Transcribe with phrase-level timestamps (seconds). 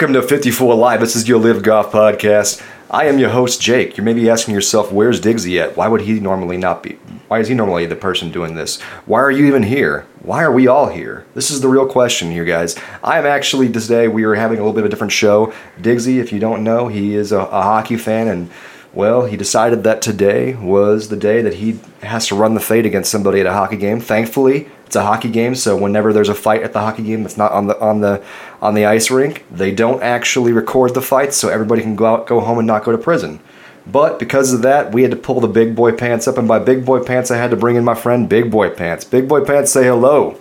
[0.00, 1.00] Welcome to 54 Live.
[1.00, 2.64] This is your LIV Golf podcast.
[2.90, 3.98] I am your host, Jake.
[3.98, 5.76] You may be asking yourself, where's Diggsy at?
[5.76, 6.92] Why would he normally not be?
[7.28, 8.80] Why is he normally the person doing this?
[9.04, 10.06] Why are you even here?
[10.22, 11.26] Why are we all here?
[11.34, 12.78] This is the real question here, guys.
[13.04, 15.52] I am actually, today, we are having a little bit of a different show.
[15.78, 18.50] Diggsy, if you don't know, he is a, a hockey fan and
[18.94, 22.86] well, he decided that today was the day that he has to run the fade
[22.86, 24.00] against somebody at a hockey game.
[24.00, 27.36] Thankfully, it's a hockey game, so whenever there's a fight at the hockey game that's
[27.36, 28.20] not on the on the
[28.60, 32.26] on the ice rink, they don't actually record the fights, so everybody can go out,
[32.26, 33.38] go home, and not go to prison.
[33.86, 36.58] But because of that, we had to pull the big boy pants up, and by
[36.58, 39.04] big boy pants, I had to bring in my friend Big Boy Pants.
[39.04, 40.36] Big Boy Pants, say hello.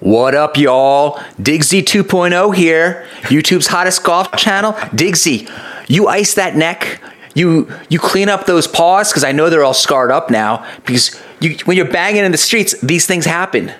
[0.00, 1.18] What up, y'all?
[1.38, 4.72] Diggsy 2.0 here, YouTube's hottest golf channel.
[4.72, 5.50] Diggsy,
[5.86, 7.02] you ice that neck.
[7.34, 10.66] You you clean up those paws because I know they're all scarred up now.
[10.86, 13.72] Because you, when you're banging in the streets, these things happen.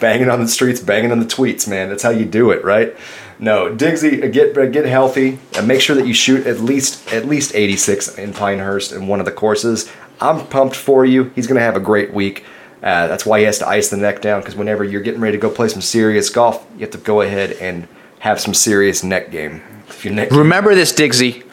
[0.00, 1.88] Banging on the streets, banging on the tweets, man.
[1.88, 2.96] That's how you do it, right?
[3.38, 7.12] No, Diggsy, uh, get uh, get healthy and make sure that you shoot at least
[7.12, 9.90] at least 86 in Pinehurst in one of the courses.
[10.20, 11.30] I'm pumped for you.
[11.36, 12.44] He's gonna have a great week.
[12.82, 15.36] Uh, that's why he has to ice the neck down because whenever you're getting ready
[15.36, 17.86] to go play some serious golf, you have to go ahead and
[18.20, 19.62] have some serious neck game.
[19.88, 21.44] If your neck Remember this, Diggsy.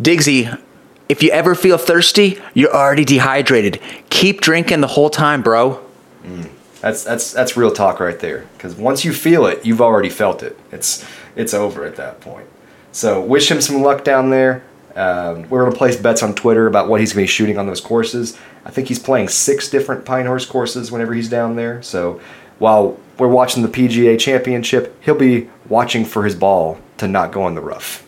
[0.00, 0.60] Diggsy,
[1.08, 3.80] if you ever feel thirsty, you're already dehydrated.
[4.10, 5.84] Keep drinking the whole time, bro.
[6.22, 6.50] Mm.
[6.80, 8.46] That's that's that's real talk right there.
[8.56, 10.58] Because once you feel it, you've already felt it.
[10.70, 12.46] It's it's over at that point.
[12.92, 14.62] So wish him some luck down there.
[14.94, 17.80] Um, we're gonna place bets on Twitter about what he's gonna be shooting on those
[17.80, 18.38] courses.
[18.64, 21.82] I think he's playing six different Pinehurst courses whenever he's down there.
[21.82, 22.20] So
[22.58, 27.48] while we're watching the PGA Championship, he'll be watching for his ball to not go
[27.48, 28.06] in the rough.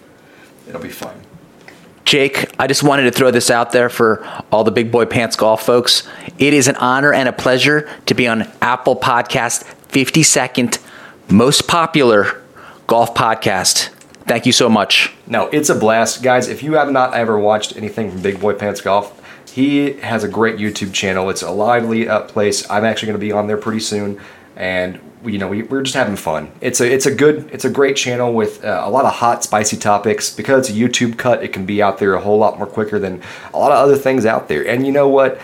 [0.68, 1.20] It'll be fun.
[2.06, 5.34] Jake, I just wanted to throw this out there for all the big boy pants
[5.34, 6.08] golf folks.
[6.38, 10.78] It is an honor and a pleasure to be on Apple Podcast 52nd
[11.28, 12.40] most popular
[12.86, 13.88] golf podcast.
[14.24, 15.12] Thank you so much.
[15.26, 16.22] No, it's a blast.
[16.22, 20.22] Guys, if you have not ever watched anything from Big Boy Pants Golf, he has
[20.22, 21.28] a great YouTube channel.
[21.28, 22.68] It's a lively up place.
[22.70, 24.20] I'm actually going to be on there pretty soon
[24.56, 26.50] and you know we, we're just having fun.
[26.60, 29.44] It's a it's a good it's a great channel with uh, a lot of hot
[29.44, 31.42] spicy topics because it's a YouTube cut.
[31.42, 33.22] It can be out there a whole lot more quicker than
[33.52, 34.66] a lot of other things out there.
[34.66, 35.40] And you know what?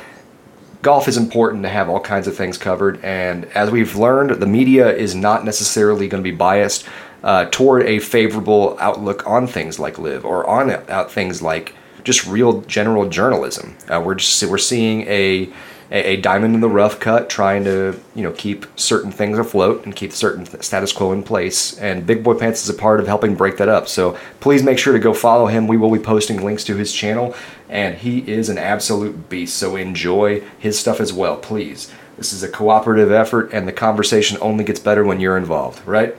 [0.80, 3.02] Golf is important to have all kinds of things covered.
[3.04, 6.88] And as we've learned, the media is not necessarily going to be biased
[7.22, 12.26] uh, toward a favorable outlook on things like LIV or on uh, things like just
[12.26, 13.76] real general journalism.
[13.88, 15.52] Uh, we're just we're seeing a
[15.92, 19.84] a, a, diamond in the rough cut, trying to you know keep certain things afloat
[19.84, 21.78] and keep certain status quo in place.
[21.78, 23.88] And Big Boy Pants is a part of helping break that up.
[23.88, 25.66] So please make sure to go follow him.
[25.69, 27.34] We will be posting links to his channel,
[27.69, 29.56] and he is an absolute beast.
[29.56, 31.92] So enjoy his stuff as well, please.
[32.16, 36.16] This is a cooperative effort, and the conversation only gets better when you're involved, right?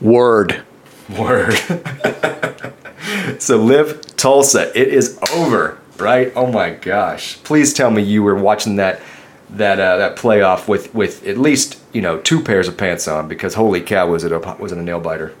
[0.00, 0.62] Word.
[1.18, 1.54] Word.
[3.38, 6.32] so LIV Tulsa, it is over right?
[6.36, 7.42] Oh my gosh!
[7.42, 9.00] Please tell me you were watching that
[9.50, 13.28] that uh, that playoff with with at least you know two pairs of pants on
[13.28, 15.34] because holy cow was it a was it a nail biter?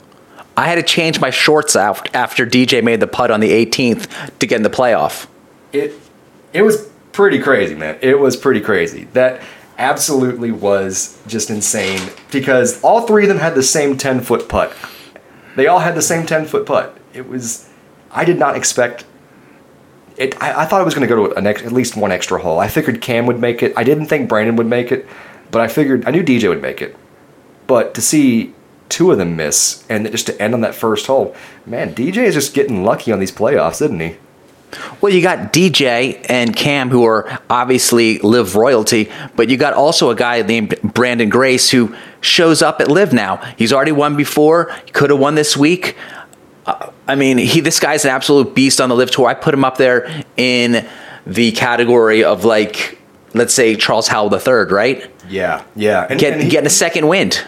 [0.56, 4.38] I had to change my shorts out after DJ made the putt on the 18th
[4.38, 5.26] to get in the playoff.
[5.72, 5.94] It
[6.52, 7.98] it was pretty crazy, man.
[8.00, 9.04] It was pretty crazy.
[9.12, 9.42] That
[9.78, 12.00] absolutely was just insane
[12.30, 14.74] because all three of them had the same 10 foot putt.
[15.54, 16.96] They all had the same 10 foot putt.
[17.12, 17.68] It was
[18.10, 19.04] I did not expect
[20.16, 22.12] it, I, I, thought it was going to go to an ex, at least one
[22.12, 22.58] extra hole.
[22.58, 23.72] I figured Cam would make it.
[23.76, 25.06] I didn't think Branden would make it,
[25.50, 26.96] but I figured I knew DJ would make it.
[27.66, 28.54] But to see
[28.88, 31.34] two of them miss and just to end on that first hole,
[31.66, 34.16] man, DJ is just getting lucky on these playoffs, isn't he?
[35.00, 40.10] Well, you got DJ and Cam, who are obviously LIV royalty, but you got also
[40.10, 43.36] a guy named Branden Grace who shows up at LIV now.
[43.56, 44.72] He's already won before.
[44.84, 45.96] He could have won this week.
[46.66, 49.28] I mean, he this guy's an absolute beast on the LIV tour.
[49.28, 50.86] I put him up there in
[51.26, 52.98] the category of like,
[53.34, 55.10] let's say Charles Howell III, right?
[55.28, 57.44] Yeah, yeah, and, Get, and he, getting a second wind.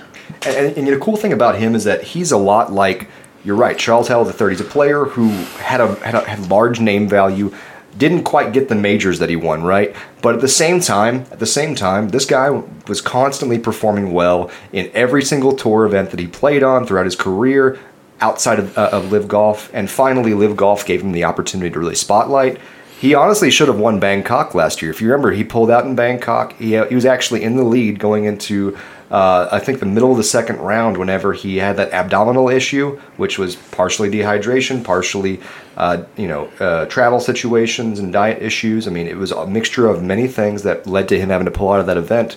[0.46, 3.08] And, and, and the cool thing about him is that he's a lot like
[3.44, 4.50] you're right, Charles Howell III.
[4.50, 5.28] He's a player who
[5.58, 7.54] had a had a had large name value.
[7.96, 9.96] Didn't quite get the majors that he won, right?
[10.22, 12.50] But at the same time, at the same time, this guy
[12.86, 17.16] was constantly performing well in every single tour event that he played on throughout his
[17.16, 17.78] career
[18.20, 21.78] outside of, uh, of LIV Golf, and finally LIV Golf gave him the opportunity to
[21.78, 22.58] really spotlight.
[22.98, 24.90] He honestly should have won Bangkok last year.
[24.90, 26.54] If you remember, he pulled out in Bangkok.
[26.54, 28.76] He, uh, he was actually in the lead going into,
[29.12, 32.98] uh, I think, the middle of the second round whenever he had that abdominal issue,
[33.16, 35.40] which was partially dehydration, partially,
[35.76, 38.88] uh, you know, uh, travel situations and diet issues.
[38.88, 41.52] I mean, it was a mixture of many things that led to him having to
[41.52, 42.36] pull out of that event.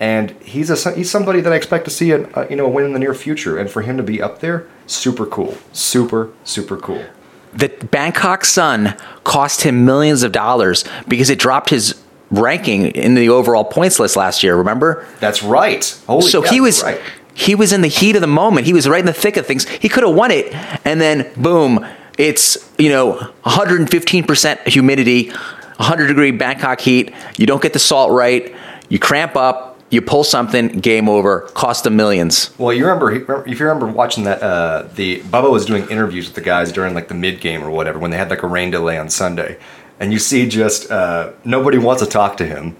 [0.00, 2.66] And he's a he's somebody that I expect to see a, a uh, you know
[2.66, 5.56] a win in the near future, and for him to be up there, super cool,
[5.72, 7.04] super super cool.
[7.52, 12.00] The Bangkok Sun cost him millions of dollars because it dropped his
[12.30, 14.56] ranking in the overall points list last year.
[14.56, 15.06] Remember?
[15.20, 15.84] That's right.
[16.06, 17.00] Holy so cow, he was right.
[17.34, 18.66] he was in the heat of the moment.
[18.66, 19.68] He was right in the thick of things.
[19.68, 20.54] He could have won it,
[20.86, 21.84] and then boom,
[22.16, 27.12] it's you know 115 percent humidity, 100 degree Bangkok heat.
[27.36, 28.54] You don't get the salt right.
[28.88, 29.77] You cramp up.
[29.90, 30.68] You pull something.
[30.80, 31.40] Game over.
[31.54, 32.56] Cost them millions.
[32.58, 36.34] Well, you remember if you remember watching that uh, the Bubba was doing interviews with
[36.34, 38.70] the guys during like the mid game or whatever when they had like a rain
[38.70, 39.58] delay on Sunday,
[39.98, 42.76] and you see just uh, nobody wants to talk to him,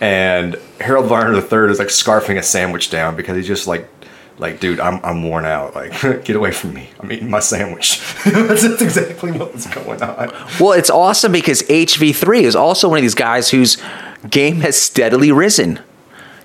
[0.00, 3.88] and Harold Varner III is like scarfing a sandwich down because he's just like.
[4.38, 5.76] Like, dude, I'm, I'm worn out.
[5.76, 5.92] Like,
[6.24, 6.88] get away from me.
[6.98, 8.00] I'm eating my sandwich.
[8.24, 10.32] that's, that's exactly what was going on.
[10.58, 13.76] Well, it's awesome because HV3 is also one of these guys whose
[14.30, 15.80] game has steadily risen.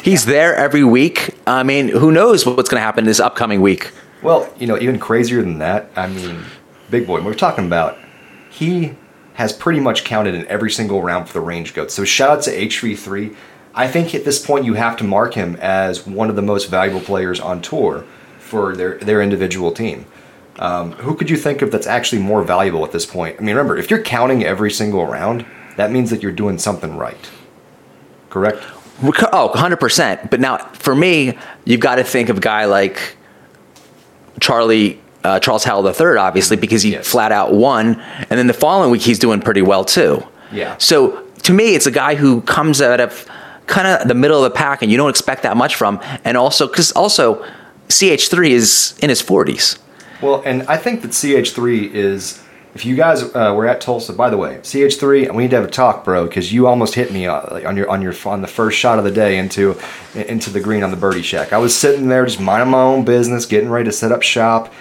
[0.01, 1.35] He's there every week.
[1.45, 3.91] I mean, who knows what's going to happen this upcoming week?
[4.21, 6.43] Well, you know, even crazier than that, I mean,
[6.89, 7.97] Big Boy, we're talking about,
[8.49, 8.95] he
[9.33, 11.93] has pretty much counted in every single round for the range goats.
[11.93, 13.35] So shout out to HV3.
[13.75, 16.69] I think at this point you have to mark him as one of the most
[16.69, 18.03] valuable players on tour
[18.39, 20.05] for their, their individual team.
[20.57, 23.35] Um, who could you think of that's actually more valuable at this point?
[23.37, 25.45] I mean, remember, if you're counting every single round,
[25.75, 27.29] that means that you're doing something right.
[28.31, 28.63] Correct?
[29.03, 30.29] Oh, 100%.
[30.29, 33.15] But now, for me, you've got to think of a guy like
[34.39, 35.01] Charlie.
[35.23, 37.05] Uh, Charles Howell III, obviously, because he Yes.
[37.05, 37.99] flat out won,
[38.29, 40.23] and then the following week he's doing pretty well too.
[40.53, 40.75] Yeah.
[40.77, 43.25] So to me, it's a guy who comes out of
[43.65, 45.99] kind of the middle of the pack, and you don't expect that much from.
[46.23, 47.43] And also, because also,
[47.89, 49.77] CH3 is in his 40s.
[50.21, 52.41] Well, and I think that CH3 is.
[52.77, 55.65] If you guys uh, were at Tulsa, by the way, CH3, we need to have
[55.65, 58.47] a talk, bro, because you almost hit me uh, on your on your on the
[58.47, 59.75] first shot of the day into
[60.13, 61.53] into the green on the birdie shack.
[61.53, 64.71] I was sitting there just minding my own business, getting ready to set up shop,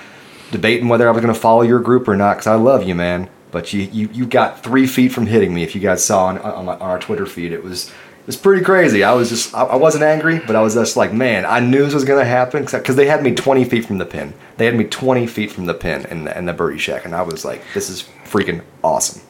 [0.50, 2.94] debating whether I was going to follow your group or not, because I love you,
[2.94, 3.30] man.
[3.50, 5.62] But you, you you got three feet from hitting me.
[5.62, 7.90] If you guys saw on on, on our Twitter feed, it was
[8.26, 9.04] it was pretty crazy.
[9.04, 11.94] I was just I, wasn't angry, but I was just like, man, I knew this
[11.94, 14.34] was going to happen because they had me 20 feet from the pin.
[14.56, 17.14] They had me 20 feet from the pin in the, in the birdie shack, and
[17.14, 19.22] I was like, this is freaking awesome.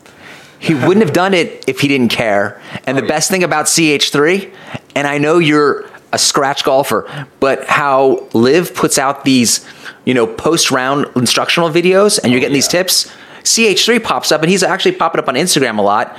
[0.59, 2.59] He wouldn't have done it if he didn't care.
[2.87, 3.09] And the Oh, yeah.
[3.09, 4.51] best thing about CH3,
[4.95, 5.85] and I know you're
[6.15, 9.67] a scratch golfer, but how Liv puts out these,
[10.07, 12.83] you know, post round instructional videos and you're oh, getting these yeah.
[12.83, 13.13] tips.
[13.43, 16.17] CH3 pops up and he's actually popping up on Instagram a lot.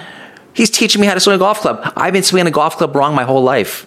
[0.57, 1.93] He's teaching me how to swing a golf club.
[1.95, 3.83] I've been swinging a golf club wrong my whole life.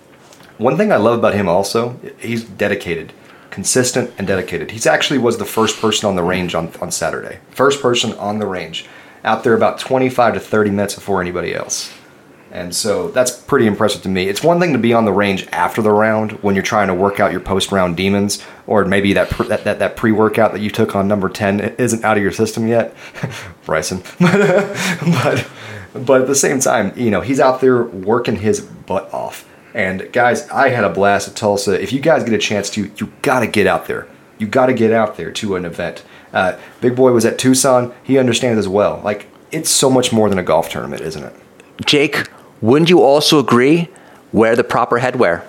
[0.59, 3.13] One thing I love about him also, he's dedicated,
[3.51, 4.71] consistent and dedicated.
[4.71, 7.41] He's actually was the first person on the range on, on Saturday.
[7.51, 8.87] First person on the range.
[9.25, 11.93] Out there about 25 to 30 minutes before anybody else.
[12.53, 14.29] And so that's pretty impressive to me.
[14.29, 16.95] It's one thing to be on the range after the round when you're trying to
[16.95, 20.71] work out your post-round demons, or maybe that pre- that, that, that pre-workout that you
[20.71, 22.95] took on number 10 isn't out of your system yet,
[23.65, 24.03] Bryson.
[24.21, 25.49] but
[25.93, 29.49] but at the same time, you know, he's out there working his butt off.
[29.75, 31.81] And guys, I had a blast at Tulsa.
[31.81, 34.09] If you guys get a chance to, you got to get out there.
[34.39, 36.05] You got to get out there to an event.
[36.33, 37.93] Uh, Big Boy was at Tucson.
[38.03, 39.01] He understands as well.
[39.05, 41.35] Like it's so much more than a golf tournament, isn't it?
[41.85, 42.29] Jake,
[42.61, 43.89] wouldn't you also agree?
[44.33, 45.45] Wear the proper headwear.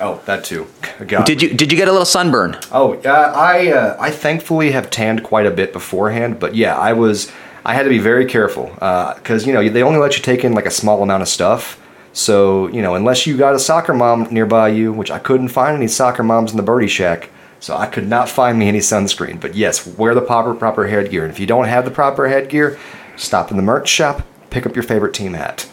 [0.00, 0.66] Oh, that too.
[1.06, 1.24] God.
[1.24, 2.58] Did you did you get a little sunburn?
[2.72, 6.92] Oh, uh, I uh, I thankfully have tanned quite a bit beforehand, but yeah, I
[6.92, 7.30] was
[7.64, 10.44] I had to be very careful uh, because you know they only let you take
[10.44, 11.80] in like a small amount of stuff.
[12.12, 15.76] So you know unless you got a soccer mom nearby you, which I couldn't find
[15.76, 17.30] any soccer moms in the birdie shack,
[17.60, 19.40] so I could not find me any sunscreen.
[19.40, 22.78] But yes, wear the proper proper headgear, and if you don't have the proper headgear,
[23.16, 25.68] stop in the merch shop, pick up your favorite team hat.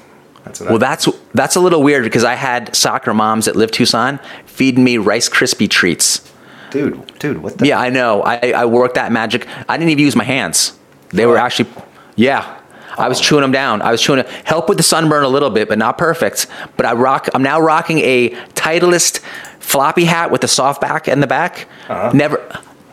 [0.45, 3.55] That's what I Well, that's that's a little weird because I had soccer moms that
[3.57, 6.31] LIV Tucson feeding me Rice Krispie treats.
[6.71, 8.21] dude, dude, what the Yeah, I know.
[8.23, 9.45] I, I worked that magic.
[9.67, 10.77] I didn't even use my hands.
[11.11, 11.69] They were actually,
[12.15, 12.59] yeah.
[12.97, 13.81] I was chewing them down.
[13.81, 14.25] I was chewing.
[14.43, 16.47] Help with the sunburn a little bit, but not perfect.
[16.75, 17.29] But I rock.
[17.33, 19.19] I'm now rocking a Titleist
[19.59, 21.67] floppy hat with a soft back in the back.
[21.87, 22.11] Uh-huh.
[22.13, 22.45] Never,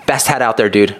[0.07, 0.97] best hat out there, dude.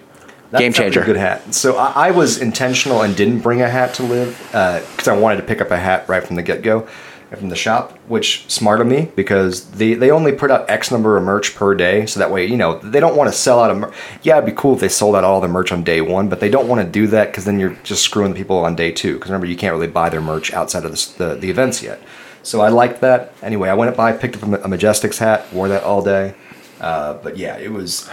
[0.51, 1.05] That's Game a changer.
[1.05, 1.55] Good hat.
[1.55, 5.37] So I, I was intentional and didn't bring a hat to LIV because I wanted
[5.37, 6.89] to pick up a hat right from the get go,
[7.37, 7.99] from the shop.
[8.09, 11.75] Which smart of me because they they only put out X number of merch per
[11.75, 13.79] day, so that way you know they don't want to sell out of.
[13.79, 13.93] Mer-
[14.23, 16.41] yeah, it'd be cool if they sold out all the merch on day one, but
[16.41, 18.91] they don't want to do that because then you're just screwing the people on day
[18.93, 19.15] two.
[19.15, 22.01] Because remember, you can't really buy their merch outside of the, the the events yet.
[22.43, 23.35] So I liked that.
[23.43, 26.35] Anyway, I went by, picked up a, a Majestics hat, wore that all day.
[26.81, 28.09] Uh, but yeah, it was.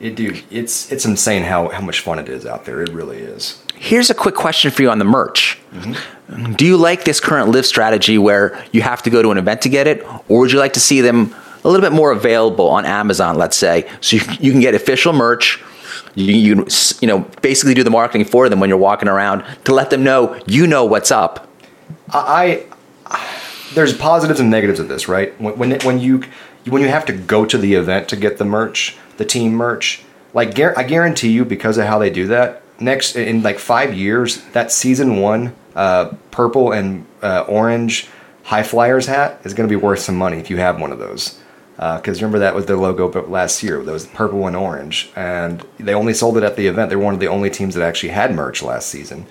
[0.00, 2.82] It, dude, it's it's insane how, how much fun it is out there.
[2.82, 3.62] It really is.
[3.82, 5.58] Here's a quick question for you on the merch.
[6.54, 9.62] Do you like this current LIV strategy where you have to go to an event
[9.62, 11.34] to get it, or would you like to see them
[11.64, 15.14] a little bit more available on Amazon, let's say, so you, you can get official
[15.14, 15.62] merch.
[16.14, 16.66] You, you
[17.00, 20.04] you know, basically do the marketing for them when you're walking around to let them
[20.04, 21.48] know you know what's up.
[22.10, 22.66] I,
[23.06, 23.38] I
[23.72, 25.32] there's positives and negatives of this, right?
[25.40, 26.24] When when, when you
[26.66, 30.02] when you have to go to the event to get the merch, the team merch,
[30.34, 34.42] like I guarantee you, because of how they do that, next in like five years,
[34.52, 38.08] that season one uh, purple and uh, orange
[38.46, 41.38] HyFlyers hat is going to be worth some money if you have one of those.
[41.76, 43.80] Because remember that was their logo last year.
[43.80, 46.90] Was purple and orange, and they only sold it at the event.
[46.90, 49.26] They were one of the only teams that actually had merch last season.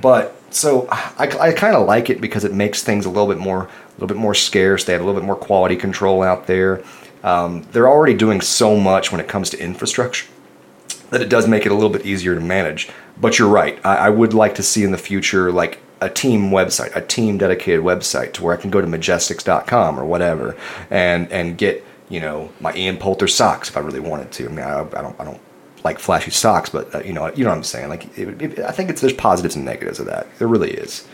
[0.00, 3.38] But so I, I kind of like it because it makes things a little bit
[3.38, 4.84] more a little bit more scarce.
[4.84, 6.82] They have a little bit more quality control out there.
[7.22, 10.26] Um, they're already doing so much when it comes to infrastructure
[11.12, 12.88] that it does make it a little bit easier to manage.
[13.20, 13.78] But you're right.
[13.84, 17.38] I, I would like to see in the future like a team website, a team
[17.38, 20.56] dedicated website to where I can go to majestics.com or whatever
[20.90, 24.46] and and get you know my Ian Poulter socks if I really wanted to.
[24.46, 25.40] I mean, I, I don't I don't
[25.84, 27.90] like flashy socks, but uh, you know you know what I'm saying.
[27.90, 30.26] Like it, it, I think it's there's positives and negatives of that.
[30.38, 31.06] There really is.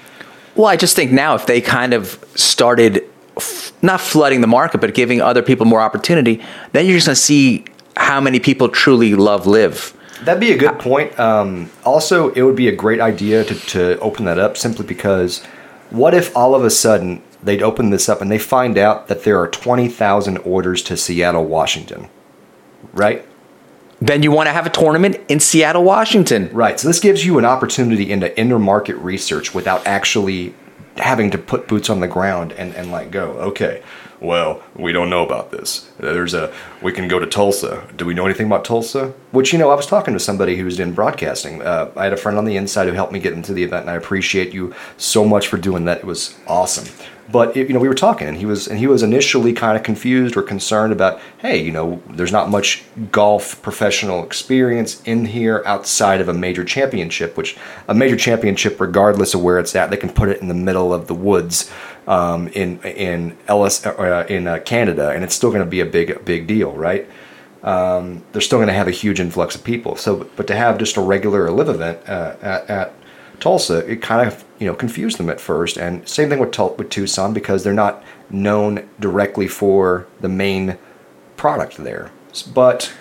[0.55, 3.05] Well, I just think now if they kind of started
[3.37, 7.15] f- not flooding the market, but giving other people more opportunity, then you're just going
[7.15, 7.65] to see
[7.99, 9.95] how many people truly love LIV.
[10.23, 11.19] That'd be a good point.
[11.19, 15.45] Um, also, it would be a great idea to, to open that up simply because
[15.91, 19.25] what if all of a sudden they'd open this up and they find out that
[19.25, 22.09] there are 20,000 orders to Seattle, Washington?
[22.93, 23.27] Right?
[24.01, 26.51] Then you want to have a tournament in Seattle, Washington.
[26.53, 26.79] Right.
[26.79, 30.55] So this gives you an opportunity into inner market research without actually
[30.97, 33.83] having to put boots on the ground and, and like go, okay,
[34.21, 35.91] well, we don't know about this.
[35.99, 37.87] There's a we can go to Tulsa.
[37.97, 39.15] Do we know anything about Tulsa?
[39.31, 41.63] Which you know, I was talking to somebody who's in broadcasting.
[41.63, 43.83] Uh, I had a friend on the inside who helped me get into the event,
[43.83, 45.99] and I appreciate you so much for doing that.
[45.99, 46.87] It was awesome.
[47.31, 49.77] But it, you know, we were talking, and he was and he was initially kind
[49.77, 55.27] of confused or concerned about, hey, you know, there's not much golf professional experience in
[55.27, 57.37] here outside of a major championship.
[57.37, 57.57] Which
[57.87, 60.95] a major championship, regardless of where it's at, they can put it in the middle
[60.95, 61.71] of the woods
[62.09, 65.87] um, in in Ellis uh, in uh, Canada, and it's still going to be a
[65.87, 67.09] big big deal, right?
[67.63, 69.97] Um, they're still going to have a huge influx of people.
[69.97, 72.95] So, but to have just a regular LIV event uh, at, at
[73.41, 75.77] Tulsa, it kind of you know confused them at first.
[75.77, 80.79] And same thing with Tul- with Tucson because they're not known directly for the main
[81.37, 82.11] product there.
[82.55, 82.93] But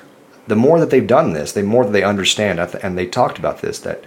[0.48, 3.62] the more that they've done this, the more that they understand, and they talked about
[3.62, 4.04] this that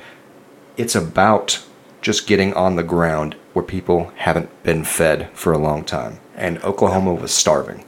[0.77, 1.63] it's about
[2.01, 6.19] just getting on the ground where people haven't been fed for a long time.
[6.35, 7.85] And Oklahoma was starving.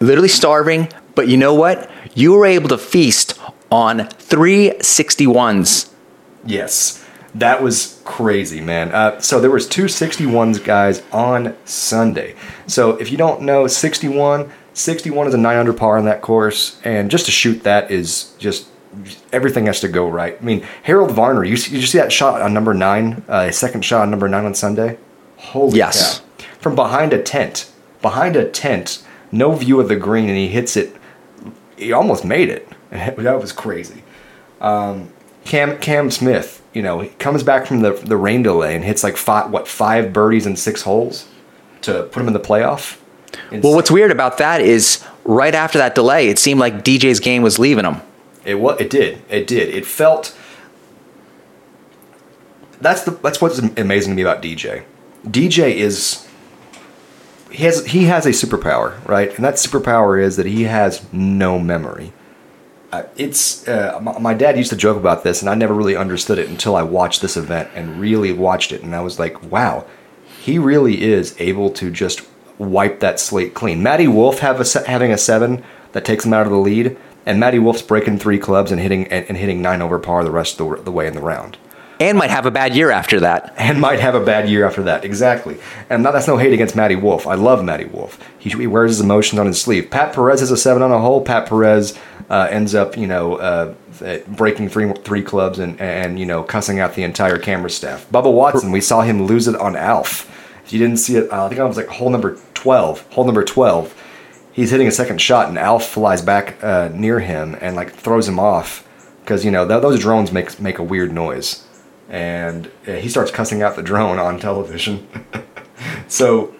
[0.00, 1.90] Literally starving, but you know what?
[2.14, 3.38] You were able to feast
[3.70, 5.90] on 361s.
[6.44, 8.92] Yes, that was crazy, man.
[8.92, 12.34] Uh, so there was two 61s guys on Sunday.
[12.66, 16.80] So if you don't know, 61, 61 is a 9 under par on that course,
[16.84, 18.68] and just to shoot that is just
[19.32, 20.36] everything has to go right.
[20.40, 23.84] I mean, Harold Varner, you, see- you see that shot on number nine, uh, second
[23.84, 24.98] shot on number nine on Sunday?
[25.36, 26.20] Holy Yes.
[26.20, 26.46] cow.
[26.60, 27.70] From behind a tent,
[28.00, 30.94] behind a tent, no view of the green, and he hits it.
[31.76, 32.68] He almost made it.
[32.90, 34.02] that was crazy.
[34.60, 39.02] Cam Cam Smith, you know, he comes back from the the rain delay and hits
[39.02, 41.26] like five what five birdies in six holes
[41.80, 42.98] to put him in the playoff.
[43.50, 47.42] Well, what's weird about that is right after that delay, it seemed like DJ's game
[47.42, 47.96] was leaving him.
[48.44, 50.36] It what it did it did it felt.
[52.80, 54.84] That's the that's what's amazing to me about DJ.
[55.24, 56.26] DJ is
[57.50, 59.34] he has he has a superpower, right?
[59.34, 62.12] And that superpower is that he has no memory.
[62.90, 65.96] Uh, it's uh, my, my dad used to joke about this, and I never really
[65.96, 69.42] understood it until I watched this event and really watched it, and I was like,
[69.50, 69.86] wow,
[70.42, 72.22] he really is able to just
[72.58, 73.82] wipe that slate clean.
[73.82, 77.38] Matty Wolff have a having a seven that takes him out of the lead, and
[77.40, 80.60] Matty Wolff's breaking three clubs and hitting and, and hitting nine over par the rest
[80.60, 81.56] of the, the way in the round
[82.00, 83.54] And might have a bad year after that.
[83.56, 85.04] and might have a bad year after that.
[85.04, 85.58] Exactly.
[85.88, 87.26] And not, that's no hate against Matty Wolff.
[87.26, 88.18] I love Matty Wolff.
[88.38, 89.88] He, he wears his emotions on his sleeve.
[89.90, 91.20] Pat Perez has a seven on a hole.
[91.22, 91.96] Pat Perez
[92.28, 93.74] uh, ends up, you know, uh,
[94.04, 98.08] uh, breaking three three clubs and and you know cussing out the entire camera staff.
[98.10, 100.28] Bubba Watson, we saw him lose it on Alf.
[100.64, 103.02] If you didn't see it, uh, I think I was like hole number twelve.
[103.12, 103.94] Hole number twelve.
[104.52, 108.28] He's hitting a second shot and Alf flies back uh, near him and like throws
[108.28, 108.86] him off
[109.22, 111.66] because you know th- those drones make make a weird noise
[112.12, 115.08] and uh, he starts cussing out the drone on television.
[116.08, 116.54] so,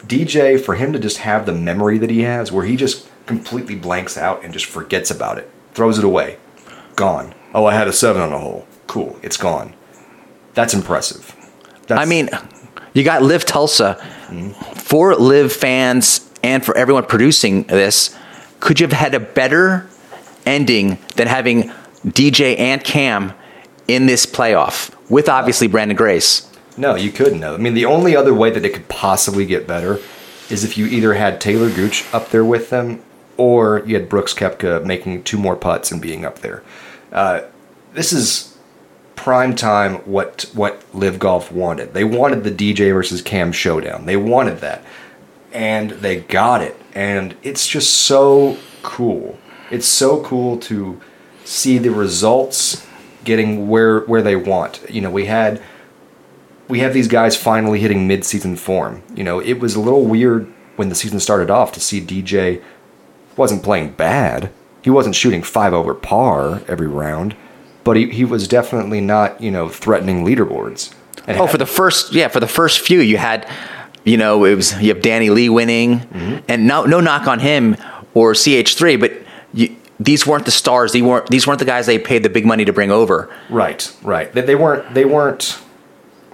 [0.00, 3.74] DJ, for him to just have the memory that he has, where he just completely
[3.74, 6.38] blanks out and just forgets about it, throws it away,
[6.94, 7.34] gone.
[7.54, 8.68] Oh, I had a seven on a hole.
[8.86, 9.74] Cool, it's gone.
[10.52, 11.34] That's impressive.
[11.86, 12.28] That's, I mean,
[12.92, 13.94] you got LIV Tulsa
[14.74, 18.16] for LIV fans and for everyone producing this,
[18.58, 19.86] could you have had a better
[20.46, 21.70] ending than having
[22.06, 23.34] DJ and Cam
[23.86, 26.50] in this playoff with obviously Branden Grace?
[26.78, 27.54] No, you couldn't have.
[27.54, 29.98] I mean, the only other way that it could possibly get better
[30.48, 33.02] is if you either had Taylor Gooch up there with them
[33.36, 36.62] or you had Brooks Koepka making two more putts and being up there.
[37.12, 37.42] Uh,
[37.92, 38.56] this is
[39.16, 41.92] prime time what what LIV Golf wanted.
[41.92, 44.06] They wanted the DJ versus Cam showdown.
[44.06, 44.82] They wanted that.
[45.52, 46.76] And they got it.
[46.94, 49.38] And it's just so cool.
[49.70, 51.00] It's so cool to
[51.44, 52.86] see the results
[53.24, 54.80] getting where where they want.
[54.88, 55.62] You know, we had
[56.68, 59.02] we have these guys finally hitting mid-season form.
[59.14, 62.62] You know, it was a little weird when the season started off to see DJ
[63.36, 64.50] wasn't playing bad.
[64.82, 67.34] He wasn't shooting five over par every round,
[67.84, 70.94] but he, he was definitely not, you know, threatening leaderboards.
[71.26, 73.48] And oh, had, for the first, yeah, for the first few, you had,
[74.08, 76.38] you know, it was you have Danny Lee winning, mm-hmm.
[76.48, 77.76] and no, no knock on him
[78.14, 79.12] or CH3, but
[79.52, 80.92] you, these weren't the stars.
[80.92, 83.32] These weren't these weren't the guys they paid the big money to bring over.
[83.50, 84.32] Right, right.
[84.32, 84.94] They, they weren't.
[84.94, 85.60] They weren't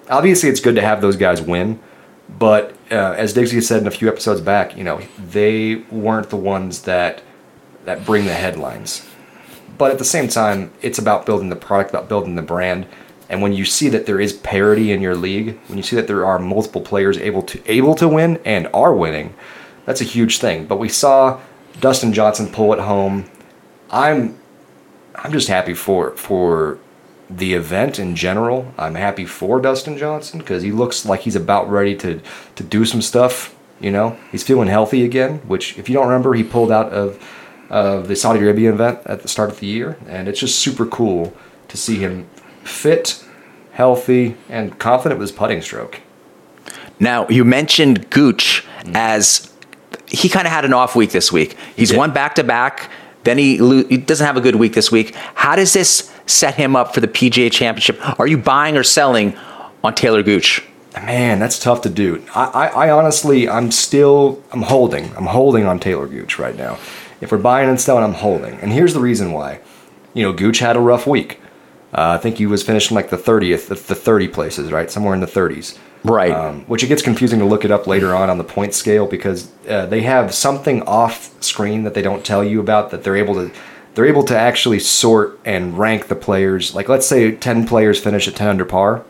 [0.08, 1.80] obviously it's good to have those guys win,
[2.28, 6.36] but uh, as Digsy said in a few episodes back, you know they weren't the
[6.36, 7.22] ones that
[7.84, 9.06] that bring the headlines.
[9.76, 12.86] But at the same time, it's about building the product, about building the brand.
[13.34, 16.06] And when you see that there is parity in your league, when you see that
[16.06, 19.34] there are multiple players able to able to win and are winning,
[19.84, 20.66] that's a huge thing.
[20.66, 21.40] But we saw
[21.80, 23.28] Dustin Johnson pull it home.
[23.90, 24.38] I'm
[25.16, 26.78] I'm just happy for for
[27.28, 28.72] the event in general.
[28.78, 32.20] I'm happy for Dustin Johnson because he looks like he's about ready to
[32.54, 33.52] to do some stuff.
[33.80, 35.38] You know, he's feeling healthy again.
[35.48, 37.20] Which, if you don't remember, he pulled out of
[37.68, 40.86] of the Saudi Arabia event at the start of the year, and it's just super
[40.86, 42.28] cool to see him
[42.62, 43.23] fit,
[43.74, 46.00] healthy, and confident with his putting stroke.
[47.00, 48.92] Now, you mentioned Gooch mm-hmm.
[48.94, 49.52] as
[50.06, 51.56] he kind of had an off week this week.
[51.76, 52.90] He's he won back to back.
[53.24, 55.14] Then he, lo- he doesn't have a good week this week.
[55.34, 57.98] How does this set him up for the PGA Championship?
[58.20, 59.36] Are you buying or selling
[59.82, 60.64] on Taylor Gooch?
[60.94, 62.24] Man, that's tough to do.
[62.34, 65.14] I, I, I, honestly, I'm still, I'm holding.
[65.16, 66.78] I'm holding on Taylor Gooch right now.
[67.20, 68.54] If we're buying and selling, I'm holding.
[68.60, 69.60] And here's the reason why.
[70.12, 71.40] You know, Gooch had a rough week.
[71.94, 74.90] Uh, I think he was finishing like the 30th, the 30 places, right?
[74.90, 75.78] Somewhere in the 30s.
[76.02, 76.32] Right.
[76.32, 79.06] Um, which it gets confusing to look it up later on on the point scale
[79.06, 83.16] because uh, they have something off screen that they don't tell you about that they're
[83.16, 83.50] able to
[83.94, 86.74] they're able to actually sort and rank the players.
[86.74, 89.04] Like let's say 10 players finish at 10 under par,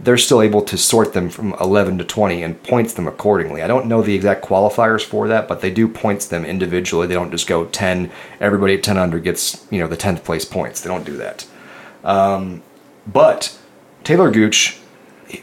[0.00, 3.62] they're still able to sort them from 11 to 20 and points them accordingly.
[3.62, 7.06] I don't know the exact qualifiers for that, but they do points them individually.
[7.06, 8.10] They don't just go 10
[8.40, 10.80] everybody at 10 under gets, you know, the 10th place points.
[10.80, 11.46] They don't do that.
[12.04, 12.62] Um,
[13.06, 13.58] but
[14.04, 14.78] Taylor Gooch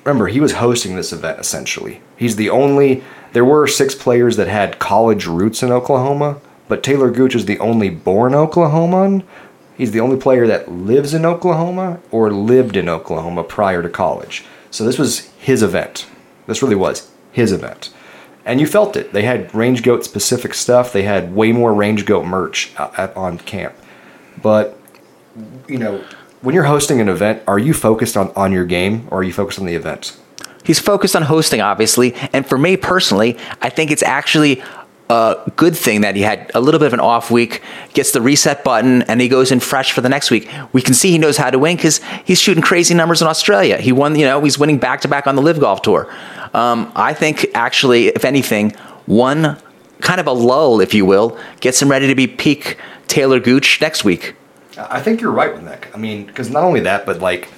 [0.04, 2.02] remember he was hosting this event essentially.
[2.18, 3.04] He's the only.
[3.34, 7.60] There were six players that had college roots in Oklahoma, but Taylor Gooch is the
[7.60, 9.24] only born Oklahoman.
[9.78, 14.44] He's the only player that lives in Oklahoma or lived in Oklahoma prior to college.
[14.70, 16.08] So this was his event.
[16.46, 17.94] This really was his event.
[18.46, 19.14] And you felt it.
[19.14, 20.92] They had Range Goat specific stuff.
[20.92, 23.76] They had way more Range Goat merch at, on camp.
[24.42, 24.78] But,
[25.68, 26.04] you know,
[26.42, 29.34] when you're hosting an event, are you focused on, on your game or are you
[29.34, 30.18] focused on the event?
[30.64, 32.14] He's focused on hosting, obviously.
[32.34, 34.62] And for me personally, I think it's actually
[35.10, 37.62] a good thing that he had a little bit of an off week,
[37.94, 40.50] gets the reset button, and he goes in fresh for the next week.
[40.72, 43.78] We can see he knows how to win because he's shooting crazy numbers in Australia.
[43.78, 46.12] He won, you know, he's winning back to back on the LIV Golf Tour.
[46.54, 48.72] Um, I think actually, if anything,
[49.06, 49.58] one
[50.00, 52.78] kind of a lull, if you will, gets him ready to be peak
[53.08, 54.36] Taylor Gooch next week.
[54.78, 55.90] I think you're right with Nick.
[55.94, 57.50] I mean, because not only that, but like,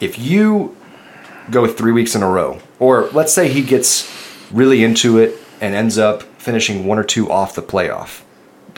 [0.00, 0.76] if you
[1.50, 4.10] go three weeks in a row, or let's say he gets
[4.50, 8.22] really into it and ends up finishing one or two off the playoff,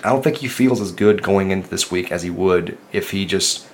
[0.04, 3.10] I don't think he feels as good going into this week as he would if
[3.10, 3.66] he just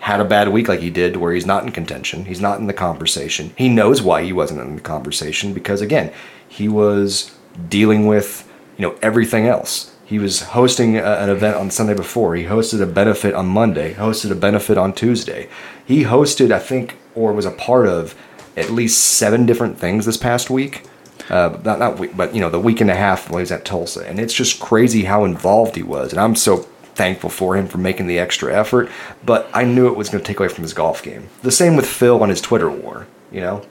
[0.00, 2.66] had a bad week like he did, where he's not in contention, he's not in
[2.66, 3.52] the conversation.
[3.56, 6.12] He knows why he wasn't in the conversation because again,
[6.48, 7.32] he was
[7.68, 12.36] dealing with you know everything else he was hosting a, an event on Sunday before.
[12.36, 15.48] He hosted a benefit on Monday, hosted a benefit on Tuesday.
[15.86, 18.14] He hosted, I think, or was a part of
[18.54, 20.82] at least seven different things this past week.
[21.30, 23.52] Uh, not not week, but you know the week and a half while he was
[23.52, 26.12] at Tulsa, and it's just crazy how involved he was.
[26.12, 26.58] And I'm so
[26.94, 28.90] thankful for him for making the extra effort.
[29.24, 31.30] But I knew it was going to take away from his golf game.
[31.40, 33.06] The same with Phil on his Twitter war.
[33.30, 33.66] You know.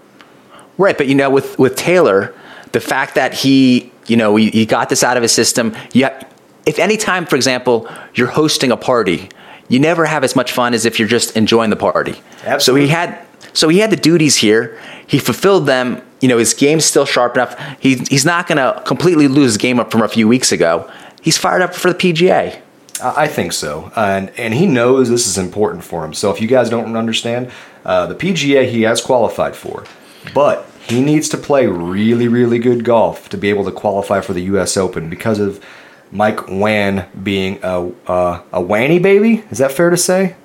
[0.79, 2.33] Right, but you know, with with Taylor,
[2.71, 5.73] the fact that he, you know, he, he got this out of his system.
[5.93, 6.21] Yeah,
[6.65, 9.29] if any time, for example, you're hosting a party,
[9.69, 12.21] you never have as much fun as if you're just enjoying the party.
[12.43, 12.59] Absolutely.
[12.59, 14.77] So he had So he had the duties here.
[15.07, 16.01] He fulfilled them.
[16.19, 17.57] You know, his game's still sharp enough.
[17.79, 20.91] He, he's not going to completely lose his game up from a few weeks ago.
[21.21, 22.59] He's fired up for the PGA.
[23.01, 26.13] I I think so, and and he knows this is important for him.
[26.13, 27.49] So if you guys don't understand,
[27.85, 29.85] uh, the PGA he has qualified for,
[30.33, 34.33] but he needs to play really really good golf to be able to qualify for
[34.33, 34.77] the U.S.
[34.77, 35.63] Open because of
[36.11, 39.43] Mike Whan being a a, a wanny baby.
[39.51, 40.35] Is that fair to say?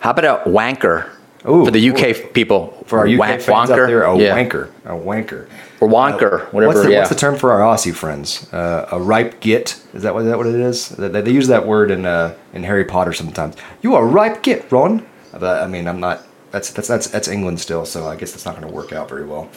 [0.00, 1.08] How about a wanker
[1.48, 2.70] Ooh, for the UK people?
[2.86, 4.36] For our UK Wank- fans out there, a Yeah.
[4.36, 5.48] wanker, a wanker.
[5.80, 6.72] Or wonker, whatever.
[6.74, 6.98] What's the, yeah.
[7.00, 8.50] what's the term for our Aussie friends?
[8.54, 9.80] Uh, a ripe git?
[9.92, 10.88] Is that what, is that what it is?
[10.90, 13.56] They, they use that word in uh, in Harry Potter sometimes.
[13.82, 15.04] You are a ripe git, Ron.
[15.32, 16.22] But I mean, I'm not.
[16.54, 19.08] That's that's that's that's England still, so I guess that's not going to work out
[19.08, 19.50] very well.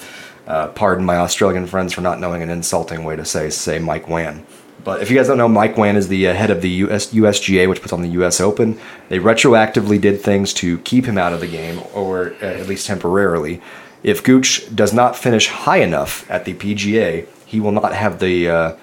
[0.48, 4.08] Uh, pardon my Australian friends for not knowing an insulting way to say say Mike
[4.08, 4.48] Whan.
[4.84, 7.14] But if you guys don't know, Mike Whan is the uh, head of the US,
[7.14, 8.42] USGA, which puts on the U.S.
[8.42, 8.80] Open.
[9.10, 12.88] They retroactively did things to keep him out of the game, or uh, at least
[12.88, 13.62] temporarily.
[14.02, 18.50] If Gooch does not finish high enough at the PGA, he will not have the
[18.50, 18.76] uh,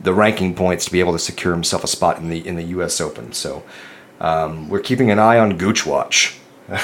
[0.00, 2.68] the ranking points to be able to secure himself a spot in the in the
[2.76, 3.02] U.S.
[3.02, 3.34] Open.
[3.34, 3.62] So
[4.18, 6.40] um, we're keeping an eye on Gooch Watch.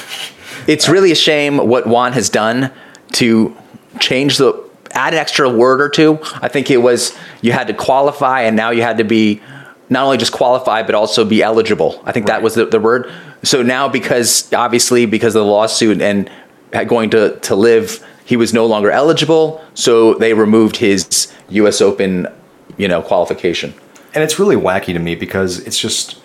[0.66, 2.72] It's really a shame what Whan has done
[3.12, 3.56] to
[4.00, 4.52] change the
[4.92, 6.18] add an extra word or two.
[6.34, 9.40] I think it was you had to qualify and now you had to be
[9.90, 12.02] not only just qualify but also be eligible.
[12.04, 13.12] I think that was the, the word.
[13.44, 16.30] So now because obviously because of the lawsuit and
[16.88, 22.26] going to to LIV he was no longer eligible, so they removed his US Open,
[22.76, 23.72] you know, qualification.
[24.14, 26.18] and it's really wacky to me because it's just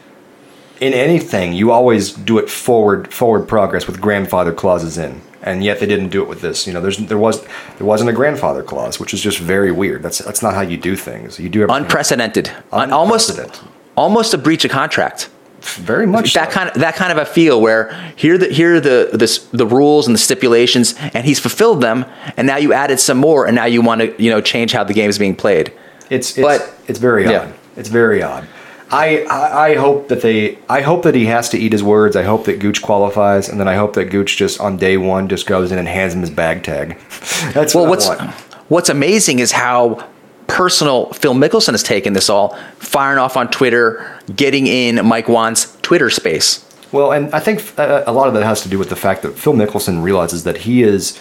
[0.82, 5.80] in anything you always do it forward forward progress with grandfather clauses in and yet
[5.80, 7.42] they didn't do it with this you know there's there was
[7.78, 10.78] there wasn't a grandfather clause which is just very weird that's that's not how you
[10.78, 12.52] do things you do everything Unprecedented.
[12.74, 13.70] Un- almost Unprecedented.
[13.96, 15.30] almost a breach of contract.
[15.62, 16.56] very much that so.
[16.58, 17.84] kind of that kind of a feel where
[18.16, 21.80] here the here are the the, s- the rules and the stipulations and he's fulfilled
[21.82, 22.06] them
[22.38, 24.84] and now you added some more and now you want to you know change how
[24.84, 25.72] the game is being played
[26.10, 27.42] It's it's But- it's very yeah.
[27.42, 27.54] odd.
[27.78, 28.48] It's very odd.
[28.92, 32.16] I, I I hope that they I hope that he has to eat his words.
[32.16, 35.30] I hope that Gooch qualifies, and then I hope that Gooch just on day one
[35.30, 36.98] just goes in and hands him his bag tag.
[37.54, 38.32] That's well what what's want.
[38.70, 40.08] what's amazing is how
[40.48, 45.78] personal Phil Mickelson has taken this all firing off on Twitter getting in Mike Whan's
[45.82, 48.90] Twitter space Well, and I think uh, a lot of that has to do with
[48.90, 51.18] the fact that Phil Mickelson realizes that he is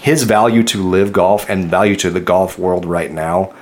[0.00, 3.54] his value to LIV golf and value to the golf world right now.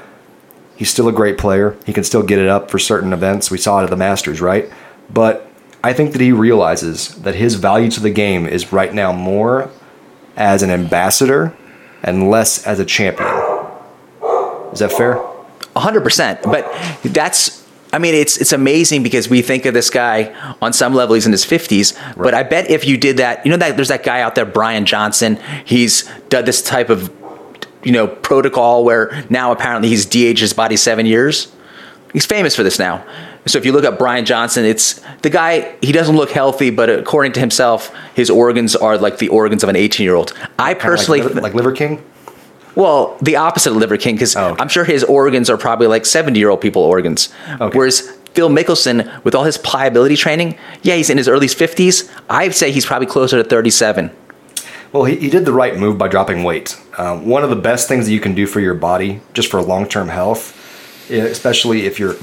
[0.79, 1.77] He's still a great player.
[1.85, 3.51] He can still get it up for certain events.
[3.51, 4.71] We saw it at the Masters, right?
[5.13, 5.51] But
[5.83, 9.71] I think that he realizes that his value to the game is right now more
[10.37, 11.53] as an ambassador
[12.05, 13.29] and less as a champion.
[14.73, 15.21] Is that fair?
[15.77, 16.43] hundred percent.
[16.43, 20.95] But that's I mean it's it's amazing because we think of this guy on some
[20.95, 23.77] level he's in his fifties, but I bet if you did that, you know that
[23.77, 25.39] there's that guy out there, Bryan Johnson.
[25.65, 27.13] He's done this type of
[27.85, 31.53] you know protocol where now apparently he's de-aged his body seven years.
[32.13, 33.05] He's famous for this now.
[33.47, 35.77] So if you look up Bryan Johnson, it's the guy.
[35.81, 39.69] He doesn't look healthy, but according to himself, his organs are like the organs of
[39.69, 40.33] an 18 year old.
[40.59, 42.03] I personally, like, Liver- like Liver King?
[42.75, 44.63] well, the opposite of Liver King, because Oh, okay.
[44.63, 47.29] I'm sure his organs are probably like 70 year old people organs.
[47.61, 47.77] Okay.
[47.77, 48.01] Whereas
[48.35, 52.09] Phil Mickelson, with all his pliability training, yeah, he's in his early 50s.
[52.31, 54.11] I'd say he's probably closer to 37.
[54.93, 56.81] Well, he, he did the right move by dropping weight.
[56.97, 59.61] Um, one of the best things that you can do for your body, just for
[59.61, 60.55] long term health,
[61.11, 62.17] especially if you're.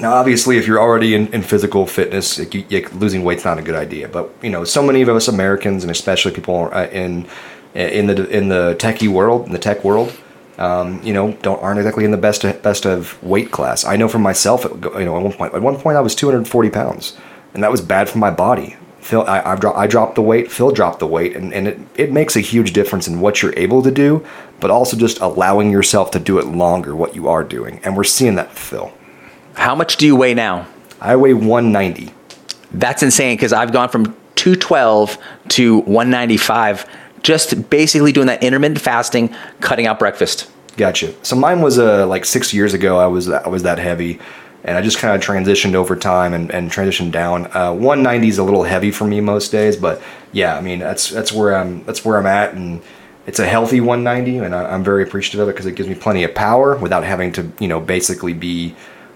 [0.00, 3.58] Now, obviously, if you're already in, in physical fitness, like, you, you- losing weight's not
[3.58, 4.08] a good idea.
[4.08, 7.26] But you know, so many of us Americans, and especially people uh, in
[7.74, 10.12] in the in the techie world, in the tech world,
[10.58, 13.84] um, you know, don't aren't exactly in the best best of weight class.
[13.84, 16.70] I know for myself, you know, at one point, at one point, I was 240
[16.70, 17.16] pounds,
[17.54, 18.76] and that was bad for my body.
[19.02, 20.50] Phil, I, dro- I dropped the weight.
[20.50, 23.52] Phil dropped the weight, and, and it, it makes a huge difference in what you're
[23.58, 24.24] able to do,
[24.60, 26.94] but also just allowing yourself to do it longer.
[26.94, 28.92] What you are doing, and we're seeing that Phil.
[29.54, 30.68] How much do you weigh now?
[31.00, 32.14] I weigh 190.
[32.70, 34.04] That's insane because I've gone from
[34.36, 36.86] 212 to 195,
[37.24, 40.48] just basically doing that intermittent fasting, cutting out breakfast.
[40.76, 41.12] Gotcha.
[41.24, 42.98] So mine was uh, like six years ago.
[42.98, 44.20] I was I was that heavy,
[44.64, 47.46] and I just kind of transitioned over time and, and transitioned down.
[47.54, 50.00] Uh, 190 is a little heavy for me most days, but
[50.32, 52.82] yeah, I mean that's that's where I'm that's where I'm at, and
[53.26, 55.94] it's a healthy 190, and I, I'm very appreciative of it because it gives me
[55.94, 58.74] plenty of power without having to you know basically be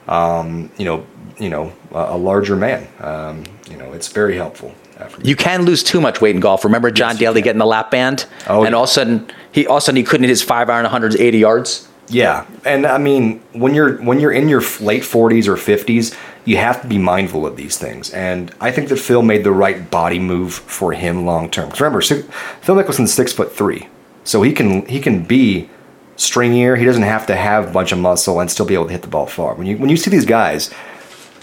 [0.09, 1.07] um, you know
[1.39, 2.89] you know a, a larger man.
[3.01, 4.75] Um, you know, it's very helpful.
[4.99, 6.65] After You can lose too much weight in golf.
[6.65, 8.25] Remember John Yes, Daly getting the lap band?
[8.49, 8.77] Oh, and yeah.
[8.77, 10.85] all of a sudden, he all of a sudden he couldn't hit his five iron
[10.85, 11.89] 180 yards.
[12.09, 16.57] Yeah, and I mean when you're when you're in your late 40s or 50s, you
[16.59, 18.11] have to be mindful of these things.
[18.11, 21.69] And I think that Phil made the right body move for him long term.
[21.71, 22.23] 'Cause remember, si-
[22.61, 23.89] Phil Mickelson's six foot three,
[24.23, 25.69] so he can he can be
[26.17, 26.79] stringier.
[26.79, 29.03] He doesn't have to have a bunch of muscle and still be able to hit
[29.03, 29.55] the ball far.
[29.55, 30.71] When you when you see these guys,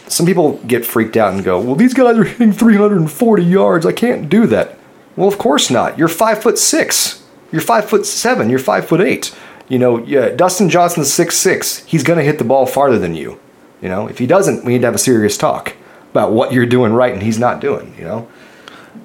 [0.07, 3.85] some people get freaked out and go, "Well, these guys are hitting 340 yards.
[3.85, 4.77] I can't do that."
[5.17, 5.99] Well, of course not.
[5.99, 7.19] You're five foot six.
[7.51, 8.49] You're five foot seven.
[8.49, 9.31] You're five foot eight.
[9.69, 11.79] You know, yeah, Dustin Johnson's six six.
[11.85, 13.39] He's gonna hit the ball farther than you.
[13.81, 15.75] You know, if he doesn't, we need to have a serious talk
[16.11, 17.93] about what you're doing right and he's not doing.
[17.97, 18.27] You know.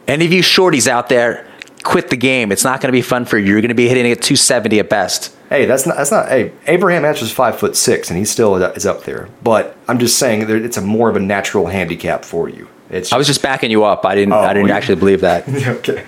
[0.06, 1.46] Any of you shorties out there,
[1.82, 2.52] quit the game.
[2.52, 3.46] It's not going to be fun for you.
[3.46, 5.34] You're going to be hitting at 270 at best.
[5.48, 6.28] Hey, that's not that's not.
[6.28, 9.28] Hey, Abraham Ancer's five foot six, and he still is up there.
[9.42, 12.68] But I'm just saying that it's a more of a natural handicap for you.
[12.90, 14.04] It's I was just backing you up.
[14.04, 14.34] I didn't.
[14.34, 15.48] Oh, I didn't well, actually believe that.
[15.66, 16.04] okay.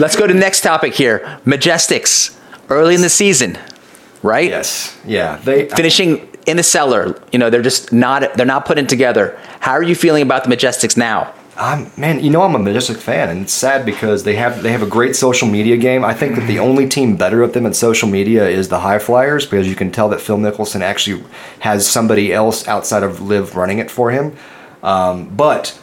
[0.00, 1.40] Let's go to the next topic here.
[1.44, 2.36] Majestics,
[2.70, 3.58] early in the season,
[4.22, 4.48] right?
[4.48, 4.98] Yes.
[5.04, 5.36] Yeah.
[5.36, 5.68] They.
[5.68, 7.20] Finishing in the cellar.
[7.32, 8.34] You know, they're just not.
[8.34, 9.38] They're not putting together.
[9.60, 11.34] How are you feeling about the Majestics now?
[11.60, 14.72] I'm man, you know I'm a Majestic fan, and it's sad because they have they
[14.72, 16.04] have a great social media game.
[16.04, 19.50] I think that the only team better at them at social media is the HyFlyers
[19.50, 21.22] because you can tell that Phil Mickelson actually
[21.58, 24.34] has somebody else outside of Liv running it for him.
[24.82, 25.78] Um, but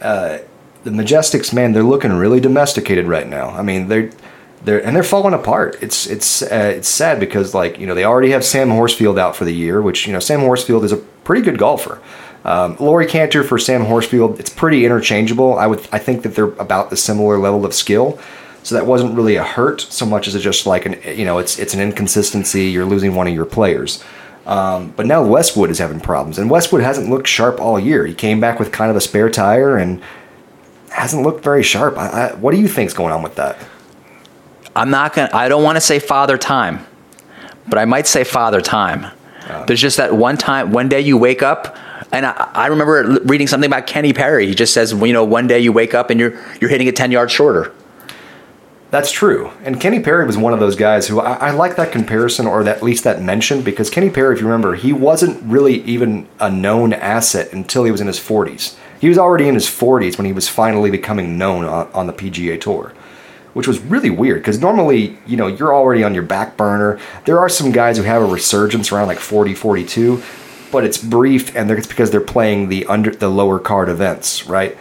[0.00, 0.38] uh,
[0.82, 3.50] the Majestics, man, they're looking really domesticated right now.
[3.50, 4.10] I mean, they're
[4.62, 5.76] they're and they're falling apart.
[5.80, 9.36] It's it's uh, it's sad because like you know they already have Sam Horsfield out
[9.36, 12.00] for the year, which you know Sam Horsfield is a pretty good golfer.
[12.44, 15.58] Um, Laurie Canter for Sam Horsfield, it's pretty interchangeable.
[15.58, 18.18] I would I think that they're about the similar level of skill,
[18.62, 21.38] so that wasn't really a hurt so much as it just like an you know
[21.38, 22.64] it's it's an inconsistency.
[22.64, 24.02] You're losing one of your players.
[24.46, 28.06] Um, but now Westwood is having problems, and Westwood hasn't looked sharp all year.
[28.06, 30.02] He came back with kind of a spare tire and
[30.90, 31.96] hasn't looked very sharp.
[31.96, 33.58] I, I, what do you think's going on with that?
[34.80, 35.28] I'm not gonna.
[35.34, 36.86] I don't want to say father time,
[37.68, 39.04] but I might say father time.
[39.42, 39.64] Ah.
[39.66, 41.76] There's just that one time, one day you wake up,
[42.12, 44.46] and I, I remember reading something about Kenny Perry.
[44.46, 46.96] He just says, you know, one day you wake up and you're you're hitting it
[46.96, 47.74] ten yards shorter.
[48.90, 49.50] That's true.
[49.62, 52.64] And Kenny Perry was one of those guys who I, I like that comparison or
[52.64, 56.26] that, at least that mention because Kenny Perry, if you remember, he wasn't really even
[56.40, 58.76] a known asset until he was in his 40s.
[58.98, 62.12] He was already in his 40s when he was finally becoming known on, on the
[62.12, 62.92] PGA Tour,
[63.54, 66.98] which was really weird because normally, you know, you're already on your back burner.
[67.24, 70.22] There are some guys who have a resurgence around like 40, 42,
[70.70, 74.76] but it's brief and it's because they're playing the under the lower card events, right?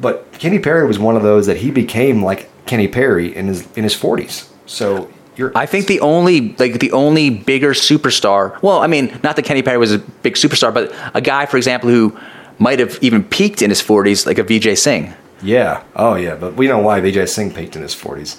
[0.00, 3.66] But Kenny Perry was one of those that he became like Kenny Perry in his
[3.76, 4.48] in his 40s.
[4.66, 8.60] So you're I think the only like the only bigger superstar.
[8.62, 11.56] Well, I mean, not that Kenny Perry was a big superstar, but a guy, for
[11.56, 12.18] example, who
[12.58, 15.14] might have even peaked in his 40s, like a Vijay Singh.
[15.46, 18.38] Yeah, oh yeah, but we know why Vijay Singh peaked in his 40s.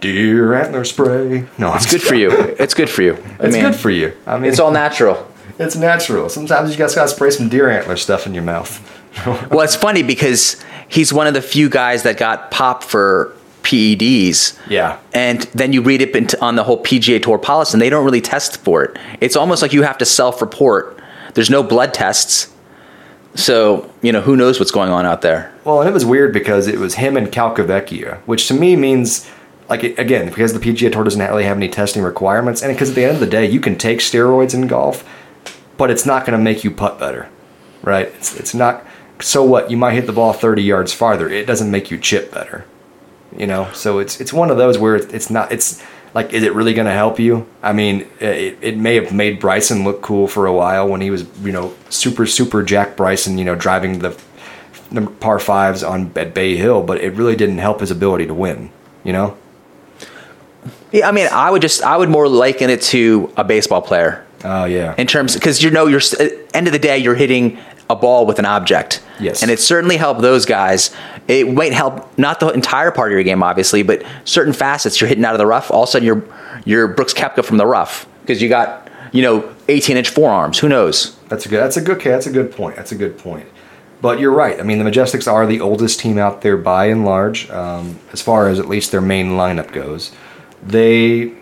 [0.00, 1.46] Deer antler spray.
[1.58, 2.30] No, It's good for you.
[2.58, 3.14] It's good for you.
[3.40, 4.12] I It's mean, good for you.
[4.26, 5.26] I mean, It's all natural.
[5.58, 6.28] it's natural.
[6.28, 8.72] Sometimes you guys gotta spray some deer antler stuff in your mouth.
[9.50, 14.58] Well, it's funny because he's one of the few guys that got popped for PEDs.
[14.68, 14.98] Yeah.
[15.12, 18.04] And then you read it into- on the whole PGA Tour policy, and they don't
[18.04, 18.98] really test for it.
[19.20, 21.00] It's almost like you have to self-report.
[21.34, 22.48] There's no blood tests,
[23.34, 25.52] so you know who knows what's going on out there.
[25.64, 29.28] Well, and it was weird because it was him and Calcavecchia, which to me means,
[29.68, 32.94] like, again, because the PGA Tour doesn't really have any testing requirements, and because at
[32.94, 35.04] the end of the day, you can take steroids in golf,
[35.76, 37.28] but it's not going to make you putt better,
[37.82, 38.08] right?
[38.08, 38.86] It's, it's not.
[39.20, 39.70] So what?
[39.70, 41.28] You might hit the ball 30 yards farther.
[41.28, 42.66] It doesn't make you chip better,
[43.36, 43.70] you know.
[43.72, 45.50] So it's it's one of those where it's not.
[45.50, 45.82] It's
[46.14, 47.46] like, is it really going to help you?
[47.62, 51.10] I mean, it, it may have made Bryson look cool for a while when he
[51.10, 54.18] was, you know, super super Jack Bryson, you know, driving the
[54.90, 58.34] number par fives on at Bay Hill, but it really didn't help his ability to
[58.34, 58.70] win.
[59.02, 59.36] You know?
[60.92, 64.24] Yeah, I mean, I would just I would more liken it to a baseball player
[64.44, 64.94] Oh yeah.
[64.96, 66.00] in terms because you know you're
[66.52, 67.58] end of the day you're hitting
[67.90, 69.02] a ball with an object.
[69.20, 69.42] Yes.
[69.42, 70.94] And it certainly helped those guys.
[71.28, 75.00] It might help not the entire part of your game, obviously, but certain facets.
[75.00, 75.70] You're hitting out of the rough.
[75.70, 76.24] All of a sudden, you're
[76.64, 80.58] you're Brooks Koepka from the rough because you got you know 18 inch forearms.
[80.58, 81.16] Who knows?
[81.28, 81.60] That's a good.
[81.60, 81.98] That's a good.
[81.98, 82.76] Okay, that's a good point.
[82.76, 83.48] That's a good point.
[84.00, 84.60] But you're right.
[84.60, 88.20] I mean, the Majestics are the oldest team out there by and large, um, as
[88.20, 90.12] far as at least their main lineup goes.
[90.62, 91.32] They.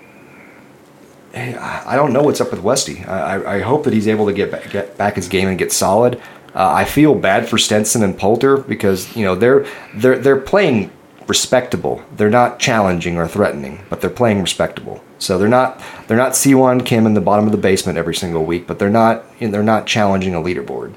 [1.33, 3.05] Hey, I I don't know what's up with Westy.
[3.05, 5.59] I, I- I hope that he's able to get back, get back his game and
[5.59, 6.21] get solid.
[6.55, 10.91] Uh, I feel bad for Stenson and Poulter because you know they're they're they're playing
[11.29, 12.03] respectable.
[12.17, 15.03] They're not challenging or threatening, but they're playing respectable.
[15.19, 18.45] So they're not they're not Sihwan Kim in the bottom of the basement every single
[18.45, 20.93] week, but they're not you know, they're not challenging a leaderboard,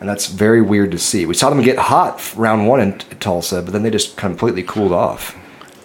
[0.00, 1.26] and that's very weird to see.
[1.26, 4.92] We saw them get hot round one in Tulsa, but then they just completely cooled
[4.92, 5.36] off.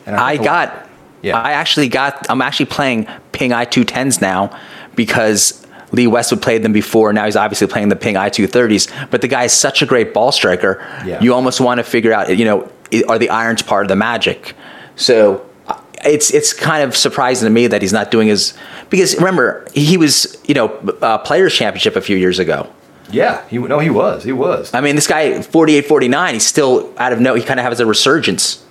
[0.05, 0.80] And I think- got
[1.21, 1.37] Yeah.
[1.39, 2.25] I actually got.
[2.29, 4.57] I'm actually playing Ping i210s now
[4.95, 7.13] because Lee Westwood played them before.
[7.13, 9.09] Now he's obviously playing the Ping i230s.
[9.11, 10.79] But the guy is such a great ball striker.
[11.05, 11.21] Yeah.
[11.21, 12.35] You almost want to figure out.
[12.35, 12.71] You know,
[13.07, 14.55] are the irons part of the magic?
[14.95, 15.45] So.
[15.67, 18.53] uh, It's it's kind of surprising to me that he's not doing his
[18.89, 20.67] because remember he was you know
[21.01, 22.67] uh, players championship a few years ago.
[23.11, 24.73] Yeah, he no, he was, he was.
[24.73, 27.79] I mean, this guy, 48, 49, he's still out of no, he kind of has
[27.81, 28.63] a resurgence.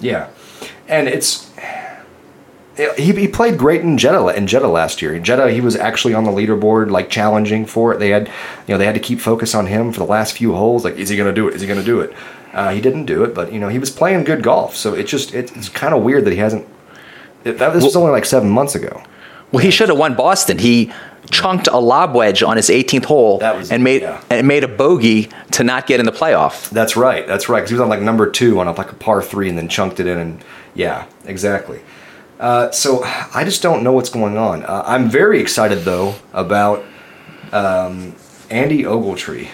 [0.00, 0.28] Yeah,
[0.86, 1.50] and it's
[2.96, 5.14] he, he played great in Jeddah in Jeddah last year.
[5.14, 7.98] In Jeddah, he was actually on the leaderboard, like challenging for it.
[7.98, 8.28] They had,
[8.66, 10.84] you know, they had to keep focus on him for the last few holes.
[10.84, 11.54] Like, is he going to do it?
[11.54, 12.12] Is he going to do it?
[12.52, 14.74] Uh, he didn't do it, but you know, he was playing good golf.
[14.74, 16.66] So it just it, it's kind of weird that he hasn't.
[17.44, 19.02] It, that this was only like seven months ago.
[19.52, 20.58] Well, he should have won Boston.
[20.58, 20.92] He
[21.30, 24.22] chunked a lob wedge on his 18th hole That was- and made yeah.
[24.30, 26.70] and made a bogey to not get in the playoff.
[26.70, 27.26] That's right.
[27.26, 27.60] That's right.
[27.60, 29.68] Because he was on like number two on a, like a par three, and then
[29.68, 31.80] chunked it in, and yeah, exactly.
[32.38, 34.64] Uh, so I just don't know what's going on.
[34.64, 36.84] Uh, I'm very excited though about
[37.52, 38.14] um,
[38.50, 39.48] Andy Ogletree.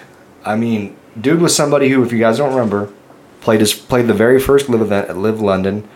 [0.45, 2.93] I mean, dude was somebody who, if you guys don't remember,
[3.41, 5.89] played his played the very first LIV event at LIV London.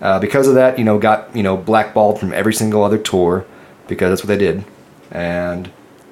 [0.00, 3.46] Uh, because of that, you know, got you know blackballed from every single other tour
[3.88, 4.62] because that's what they did,
[5.10, 5.70] and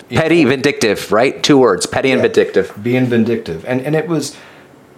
[0.08, 1.42] you know, Petty, vindictive, right?
[1.42, 2.72] Two words: petty and vindictive.
[2.82, 4.36] being vindictive and and it was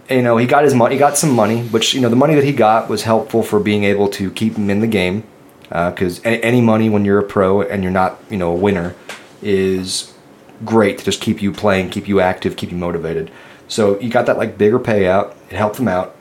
[0.08, 2.34] you know he got his money he got some money which you know the money
[2.34, 5.24] that he got was helpful for being able to keep him in the game
[5.68, 8.94] because any, any money when you're a pro and you're not you know a winner
[9.42, 10.12] is
[10.64, 13.30] great to just keep you playing keep you active keep you motivated.
[13.68, 15.34] So you got that like bigger payout.
[15.50, 16.14] It helped him out.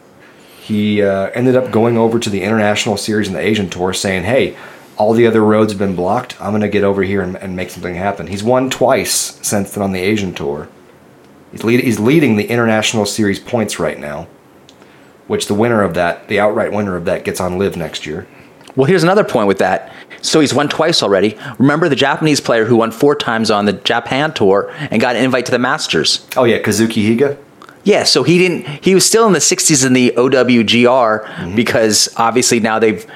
[0.60, 4.24] He uh, ended up going over to the international series and the asian tour saying
[4.24, 4.58] hey
[4.98, 6.42] all the other roads have been blocked.
[6.42, 8.28] I'm to get over here and, and make something happen.
[8.28, 9.12] He's won twice
[9.46, 10.70] since then on the asian tour
[11.56, 14.28] He's, lead, he's leading the international series points right now,
[15.28, 18.28] which the winner of that, the outright winner of that, gets on LIV next year.
[18.76, 19.94] Well, here's another point with that.
[20.22, 21.38] So he's won twice already.
[21.58, 25.24] Remember the Japanese player who won four times on the Japan tour and got an
[25.24, 26.28] invite to the Masters.
[26.36, 27.38] Oh yeah, Kazuki Higa.
[27.86, 28.84] Yeah, so he didn't.
[28.84, 31.56] He was still in the 60s in the OWGR mm-hmm.
[31.56, 33.10] because obviously now they've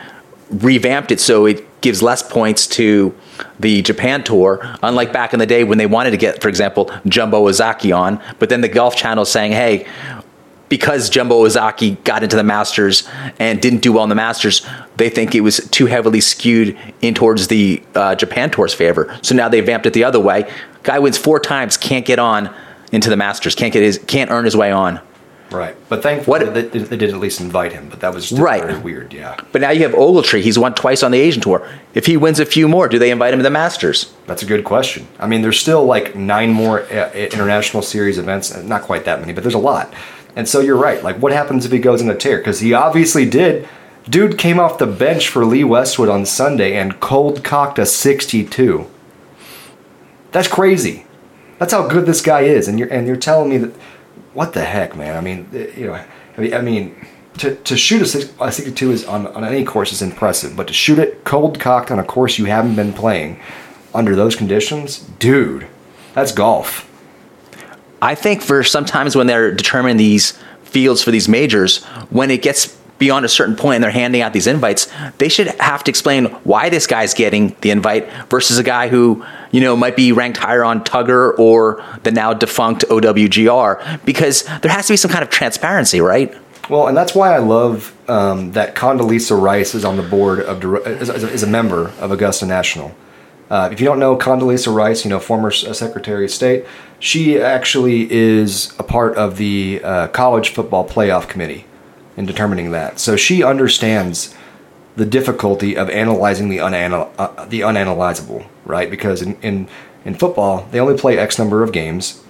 [0.49, 3.13] revamped it so it gives less points to
[3.59, 4.59] the Japan tour.
[4.83, 8.21] Unlike back in the day when they wanted to get, for example, Jumbo Ozaki on,
[8.39, 9.85] but then the Golf Channel saying, "Hey,
[10.69, 13.07] because Jumbo Ozaki got into the Masters
[13.39, 14.65] and didn't do well in the Masters,
[14.97, 19.17] they think it was too heavily skewed in towards the uh, Japan Tour's favor.
[19.21, 20.49] So now they've vamped it the other way.
[20.83, 22.53] Guy wins four times, can't get on
[22.91, 25.01] into the Masters, can't get his, can't earn his way on.
[25.51, 27.87] Right, but thankfully What- they, they did at least invite him.
[27.89, 28.61] But that was Right.
[28.61, 29.13] very weird.
[29.13, 30.41] Yeah, But now you have Ogletree.
[30.41, 31.63] He's won twice on the Asian Tour.
[31.95, 34.11] If he wins a few more, do they invite him to the Masters?
[34.27, 35.07] that's a good question.
[35.19, 38.53] I mean, there's still like nine more uh, international series events.
[38.53, 39.91] uh, Not quite that many, but there's a lot.
[40.35, 41.03] And so you're right.
[41.03, 42.37] Like, what happens if he goes in a tear?
[42.37, 43.67] Because he obviously did.
[44.07, 48.85] Dude came off the bench for Lee Westwood on Sunday and cold cocked a 62.
[50.31, 51.05] That's crazy.
[51.57, 53.73] That's how good this guy is, and you're and you're telling me that.
[54.33, 55.15] What the heck, man?
[55.15, 56.03] I mean, eh, you know,
[56.37, 57.05] I mean,
[57.39, 60.73] to, to shoot a, a 62 is on, on any course is impressive, but to
[60.73, 63.39] shoot it cold cocked on a course you haven't been playing
[63.93, 65.67] under those conditions, dude,
[66.13, 66.85] that's golf.
[68.01, 72.78] I think for sometimes when they're determining these fields for these majors, when it gets
[72.99, 76.25] beyond a certain point and they're handing out these invites, they should have to explain
[76.43, 80.37] why this guy's getting the invite versus a guy who, you know, might be ranked
[80.37, 85.23] higher on TUGR or the now defunct OWGR because there has to be some kind
[85.23, 86.35] of transparency, right?
[86.69, 90.63] Well, and that's why I love um, that Condoleezza Rice is on the board of
[90.85, 92.95] is a- member of Augusta National.
[93.49, 96.65] Uh, if you don't know Condoleezza Rice, you know former uh, Secretary of State,
[96.99, 101.65] she actually is a part of the uh, college football playoff committee
[102.19, 102.99] in determining that.
[102.99, 104.35] So she understands
[104.97, 108.91] the difficulty of analyzing the unanal- uh, the unanalyzable, right?
[108.91, 109.69] Because in, in
[110.03, 112.21] in football, they only play X number of games,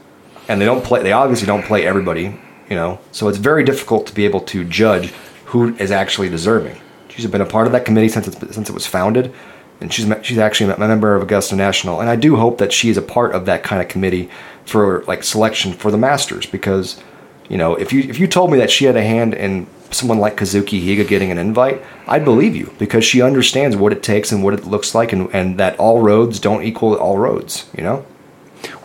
[0.47, 1.01] and they don't play.
[1.01, 2.99] They obviously don't play everybody, you know.
[3.11, 5.11] So it's very difficult to be able to judge
[5.45, 6.79] who is actually deserving.
[7.09, 9.33] She's been a part of that committee since it's, since it was founded,
[9.81, 11.99] and she's she's actually a member of Augusta National.
[11.99, 14.29] And I do hope that she is a part of that kind of committee
[14.65, 17.01] for like selection for the Masters because,
[17.49, 20.19] you know, if you if you told me that she had a hand in someone
[20.19, 24.31] like Kazuki Higa getting an invite, I'd believe you because she understands what it takes
[24.31, 27.67] and what it looks like, and, and that all roads don't equal all roads.
[27.75, 28.05] You know.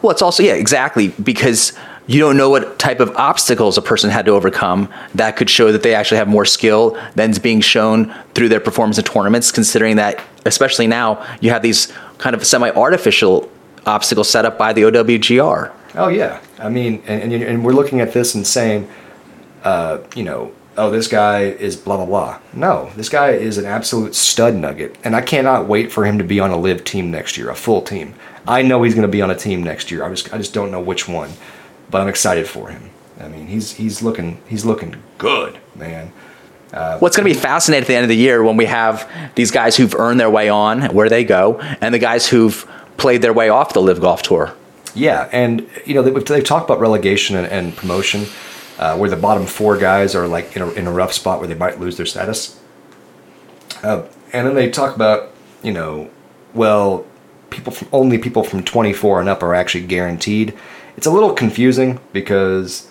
[0.03, 1.73] Well, it's also, yeah, exactly, because
[2.07, 5.73] you don't know what type of obstacles a person had to overcome that could show
[5.73, 9.51] that they actually have more skill than is being shown through their performance in tournaments,
[9.51, 12.71] considering that, especially now, you have these kind of semi
[13.87, 15.73] obstacles set up by the OWGR.
[15.97, 18.89] Oh yeah, I mean, and and, and we're looking at this and saying,
[19.63, 22.41] uh, you know, oh, this guy is blah blah blah.
[22.53, 26.25] No, this guy is an absolute stud nugget, and I cannot wait for him to
[26.25, 28.15] be on a LIV team next year, a full team.
[28.47, 30.05] I know he's going to be on a team next year.
[30.05, 31.31] I just I just don't know which one,
[31.91, 32.91] but I'm excited for him.
[33.21, 36.13] I mean, he's he's looking he's looking good, man.
[36.99, 39.53] What's going to be fascinating at the end of the year when we have these
[39.53, 43.33] guys who've earned their way on where they go, and the guys who've played their
[43.33, 44.55] way off the LIV Golf Tour.
[44.95, 48.27] Yeah, and you know they, they've talked about relegation and, and promotion,
[48.79, 51.49] uh, where the bottom four guys are like in a, in a rough spot where
[51.49, 52.61] they might lose their status.
[53.83, 55.35] Uh, and then they talk about
[55.65, 56.11] you know,
[56.53, 57.05] well,
[57.51, 60.55] people from only people from 24 and up are actually guaranteed.
[60.97, 62.89] It's a little confusing because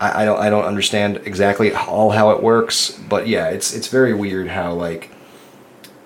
[0.00, 3.86] I, I don't I don't understand exactly all how it works, but yeah, it's it's
[3.86, 5.10] very weird how like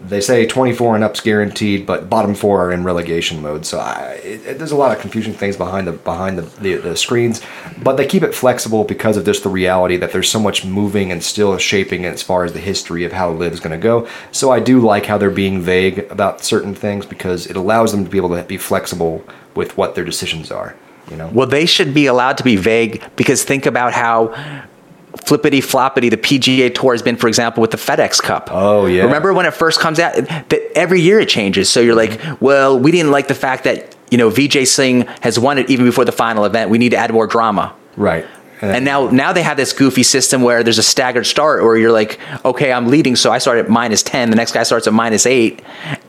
[0.07, 3.65] they say 24 and up's guaranteed, but bottom four are in relegation mode.
[3.65, 6.75] So I, it, it- there's a lot of confusing things behind the behind the, the,
[6.77, 7.41] the screens,
[7.83, 11.11] but they keep it flexible because of just the reality that there's so much moving
[11.11, 14.07] and still shaping as far as the history of how LIV is going to go.
[14.31, 18.05] So I do like how they're being vague about certain things because it allows them
[18.05, 19.25] to be able to be flexible
[19.55, 20.77] with what their decisions are.
[21.11, 21.29] You know.
[21.33, 24.29] Well, they should be allowed to be vague because think about how
[25.17, 28.49] flippity floppity the PGA Tour has been, for example, with the FedEx Cup.
[28.51, 29.05] Oh, yeah.
[29.05, 30.15] Remember when it first comes out?
[30.15, 31.71] That every year it changes.
[31.71, 35.39] So you're like, well, we didn't like the fact that you know VJ Singh has
[35.39, 36.71] won it even before the final event.
[36.71, 37.75] We need to add more drama.
[37.97, 38.27] Right.
[38.63, 41.93] And now, now they have this goofy system where there's a staggered start, where you're
[41.93, 44.31] like, okay, I'm leading, so I start at minus ten.
[44.31, 45.61] The next guy starts at minus eight,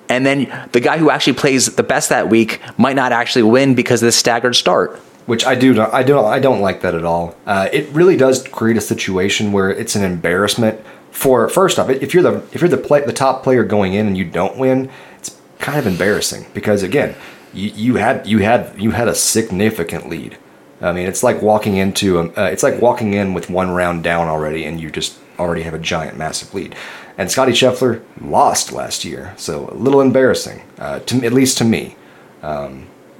[0.08, 3.76] and then the guy who actually plays the best that week might not actually win
[3.76, 5.02] because of the staggered start.
[5.26, 7.36] Which I do not, I don't I don't like that at all.
[7.46, 10.80] Uh, it really does create a situation where it's an embarrassment
[11.16, 14.06] for first off, if you're the if you're the play, the top player going in
[14.06, 17.16] and you don't win, it's kind of embarrassing because again,
[17.54, 20.38] you, you had you had you had a significant lead.
[20.82, 24.04] I mean, it's like walking into a, uh, it's like walking in with one round
[24.04, 26.76] down already, and you just already have a giant, massive lead.
[27.18, 31.64] And Scotty Scheffler lost last year, so a little embarrassing, uh, to at least to
[31.64, 31.96] me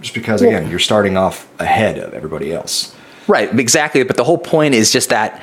[0.02, 2.96] just because again you're starting off ahead of everybody else
[3.28, 4.04] Right, exactly.
[4.04, 5.42] But the whole point is just that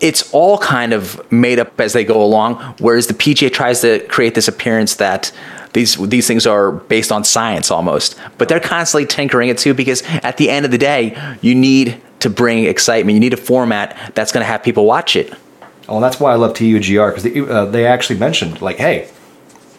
[0.00, 2.56] it's all kind of made up as they go along.
[2.78, 5.32] Whereas the PGA tries to create this appearance that
[5.72, 10.02] these these things are based on science almost, but they're constantly tinkering it too because
[10.22, 13.14] at the end of the day, you need to bring excitement.
[13.14, 15.32] You need a format that's going to have people watch it.
[15.88, 19.08] oh and that's why i love TUGR because they, uh, they actually mentioned like hey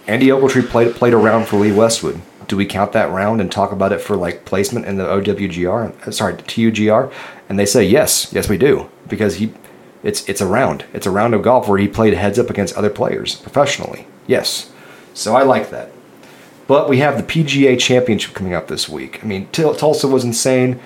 [0.07, 3.49] andy ogletree played played a round for lee westwood do we count that round and
[3.49, 7.13] talk about it for like placement in the owgr sorry TUGR
[7.47, 8.33] and they say yes.
[8.33, 8.89] Yes we do.
[9.07, 9.53] Because he
[10.03, 10.85] it's it's a round.
[10.93, 14.07] It's a round of golf where he played heads up against other players professionally.
[14.27, 14.71] Yes.
[15.13, 15.91] So i like that.
[16.67, 19.23] But we have the PGA Championship coming up this week.
[19.23, 20.79] I mean, Tul- Tulsa was insane.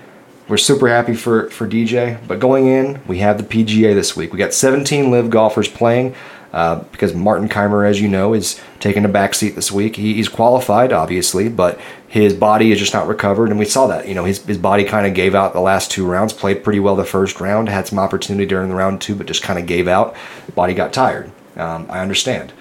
[0.47, 2.25] We're super happy for, for DJ.
[2.25, 4.31] But going in, we have the PGA this week.
[4.31, 6.15] We got 17 LIV golfers playing
[6.53, 9.95] uh, because Martin Kaymer, as you know, is taking a back seat this week.
[9.95, 13.49] He, he's qualified, obviously, but his body is just not recovered.
[13.49, 14.07] And we saw that.
[14.07, 16.79] You know, his, his body kind of gave out the last two rounds, played pretty
[16.79, 19.65] well the first round, had some opportunity during the round two, but just kind of
[19.65, 20.15] gave out.
[20.55, 21.31] Body got tired.
[21.57, 22.53] Um, I understand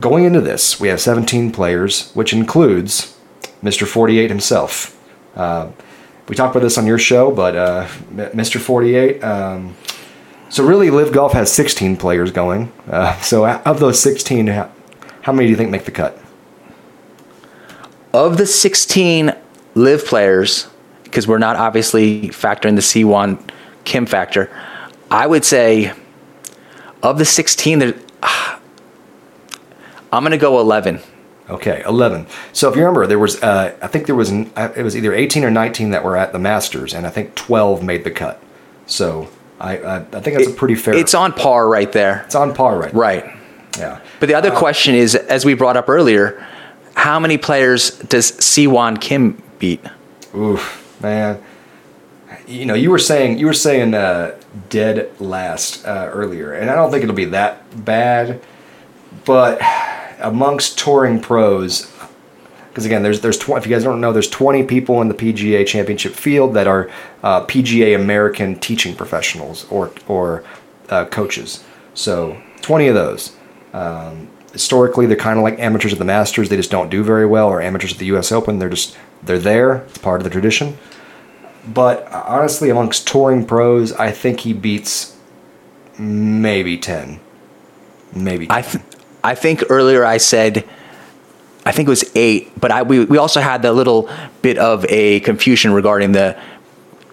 [0.00, 3.16] going into this, we have 17 players, which includes
[3.62, 3.86] Mr.
[3.86, 5.00] 48 himself.
[5.34, 5.70] Uh,
[6.28, 8.60] we talked about this on your show, but uh, Mr.
[8.60, 9.22] 48.
[9.22, 9.76] Um,
[10.54, 12.70] so really, LIV Golf has 16 players going.
[12.88, 14.70] Uh, so of those 16, how,
[15.22, 16.16] how many do you think make the cut?
[18.12, 19.34] Of the 16
[19.74, 20.68] LIV players,
[21.02, 23.40] because we're not obviously factoring the Sihwan
[23.82, 24.48] Kim factor,
[25.10, 25.92] I would say
[27.02, 28.60] of the 16, there, ah,
[30.12, 31.00] I'm going to go 11.
[31.50, 32.28] Okay, 11.
[32.52, 35.12] So if you remember, there was uh, I think there was uh, it was either
[35.12, 38.40] 18 or 19 that were at the Masters, and I think 12 made the cut.
[38.86, 39.28] So
[39.60, 40.94] I I, I think that's a pretty fair.
[40.94, 42.22] It's on par right there.
[42.26, 42.92] it's on par right.
[42.94, 43.24] Right.
[43.78, 44.00] Yeah.
[44.20, 46.46] But the other question is, as we brought up earlier,
[46.94, 49.80] how many players does Sihwan Kim beat?
[50.34, 51.42] Oof, man.
[52.46, 54.38] You know, you were saying you were saying uh,
[54.68, 58.40] dead last uh, earlier, and I don't think it'll be that bad.
[59.24, 59.60] But
[60.20, 61.90] amongst touring pros,
[62.74, 65.14] because again, there's there's 20, if you guys don't know, there's 20 people in the
[65.14, 66.90] PGA Championship field that are
[67.22, 70.42] uh, PGA American teaching professionals or or
[70.88, 71.62] uh, coaches.
[71.94, 73.36] So 20 of those.
[73.72, 76.48] Um, historically, they're kind of like amateurs at the Masters.
[76.48, 78.32] They just don't do very well, or amateurs at the U.S.
[78.32, 78.58] Open.
[78.58, 79.76] They're just they're there.
[79.76, 80.76] It's part of the tradition.
[81.72, 85.16] But uh, honestly, amongst touring pros, I think he beats
[85.96, 87.20] maybe 10.
[88.14, 88.48] Maybe.
[88.48, 88.56] 10.
[88.56, 88.84] I, th-
[89.22, 90.68] I think earlier I said,
[91.66, 94.10] I think it was eight, but I, we, we also had that little
[94.42, 96.38] bit of a confusion regarding the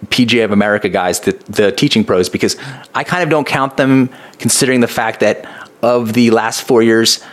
[0.06, 2.56] PGA of America guys, the, the teaching pros, because
[2.94, 5.46] I kind of don't count them considering the fact that
[5.82, 7.24] of the last four years,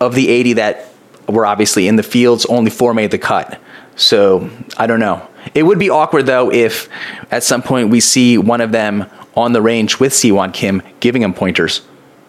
[0.00, 0.88] of the 80 that
[1.28, 3.60] were obviously in the fields, only four made the cut.
[3.96, 5.26] So I don't know.
[5.54, 6.88] It would be awkward though if
[7.30, 11.22] at some point we see one of them on the range with Sihwan Kim giving
[11.22, 11.82] him pointers.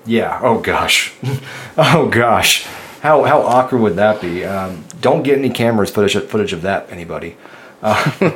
[0.06, 0.40] Yeah.
[0.42, 1.14] Oh gosh.
[1.78, 2.68] oh gosh.
[3.06, 4.44] How how awkward would that be?
[4.44, 6.90] Um, don't get any cameras footage footage of that.
[6.90, 7.38] Anybody?
[7.84, 8.32] Uh,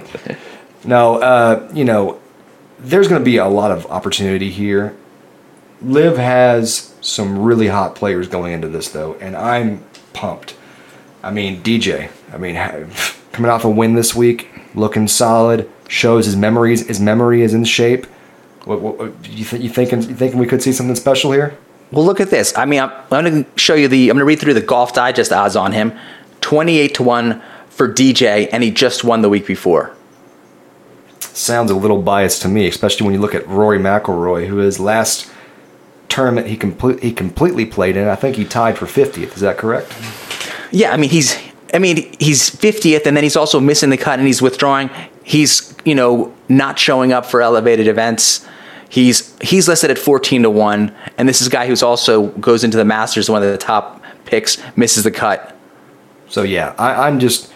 [0.84, 1.16] no.
[1.16, 2.20] Uh, you know,
[2.78, 4.96] there's going to be a lot of opportunity here.
[5.82, 10.56] LIV has some really hot players going into this though, and I'm pumped.
[11.24, 12.12] I mean, DJ.
[12.32, 12.54] I mean,
[13.32, 15.68] coming off a win this week, looking solid.
[15.88, 16.86] Shows his memories.
[16.86, 18.06] His memory is in shape.
[18.66, 20.04] What, what, what you, th- you thinking?
[20.04, 21.58] You thinking we could see something special here?
[21.92, 22.56] Well, look at this.
[22.58, 24.10] I mean, I'm, I'm going to show you the.
[24.10, 25.98] I'm going to read through the Golf Digest odds on him.
[26.42, 29.96] Twenty-eight to one for DJ, and he just won the week before.
[31.20, 34.80] Sounds a little biased to me, especially when you look at Rory McIlroy, who his
[34.80, 35.32] last
[36.10, 38.08] tournament he complete he completely played in.
[38.08, 39.36] I think he tied for 50th.
[39.36, 39.96] Is that correct?
[40.72, 41.38] Yeah, I mean he's.
[41.74, 44.90] I mean he's 50th, and then he's also missing the cut, and he's withdrawing.
[45.24, 48.46] He's you know not showing up for elevated events.
[48.90, 52.64] He's he's listed at 14 to 1 and this is a guy who's also goes
[52.64, 55.56] into the Masters one of the top picks misses the cut.
[56.28, 57.52] So yeah, I, I'm just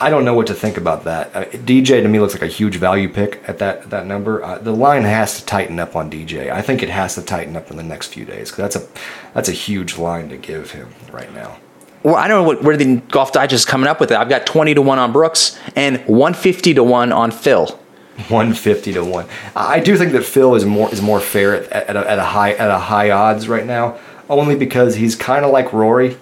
[0.00, 1.36] I don't know what to think about that.
[1.36, 4.42] Uh, DJ to me looks like a huge value pick at that that number.
[4.42, 6.50] Uh, the line has to tighten up on DJ.
[6.50, 9.00] I think it has to tighten up in the next few days because that's a
[9.34, 11.58] that's a huge line to give him right now.
[12.02, 14.16] Well, I don't know what, where the Golf Digest is coming up with it.
[14.16, 17.76] I've got 20 to 1 on Brooks and 150 to 1 on Phil.
[18.16, 19.26] 150 to 1.
[19.54, 22.24] I do think that Phil is more is more fair at, at, a, at a
[22.24, 23.98] high at a high odds right now
[24.28, 26.16] only because he's kind of like Rory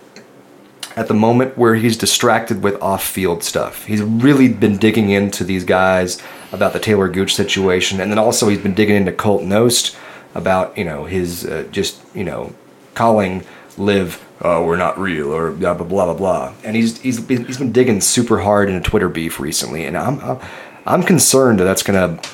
[0.96, 3.86] at the moment where he's distracted with off-field stuff.
[3.86, 6.22] He's really been digging into these guys
[6.52, 9.96] about the Taylor Gooch situation and then also he's been digging into Colt Knost
[10.34, 12.54] about, you know, his uh, just, you know,
[12.94, 13.44] calling
[13.76, 16.54] LIV oh, we're not real or blah blah blah blah blah.
[16.62, 19.96] And he's he's been, he's been digging super hard in a Twitter beef recently and
[19.96, 20.38] I'm, I'm
[20.86, 22.28] I'm concerned that that's going to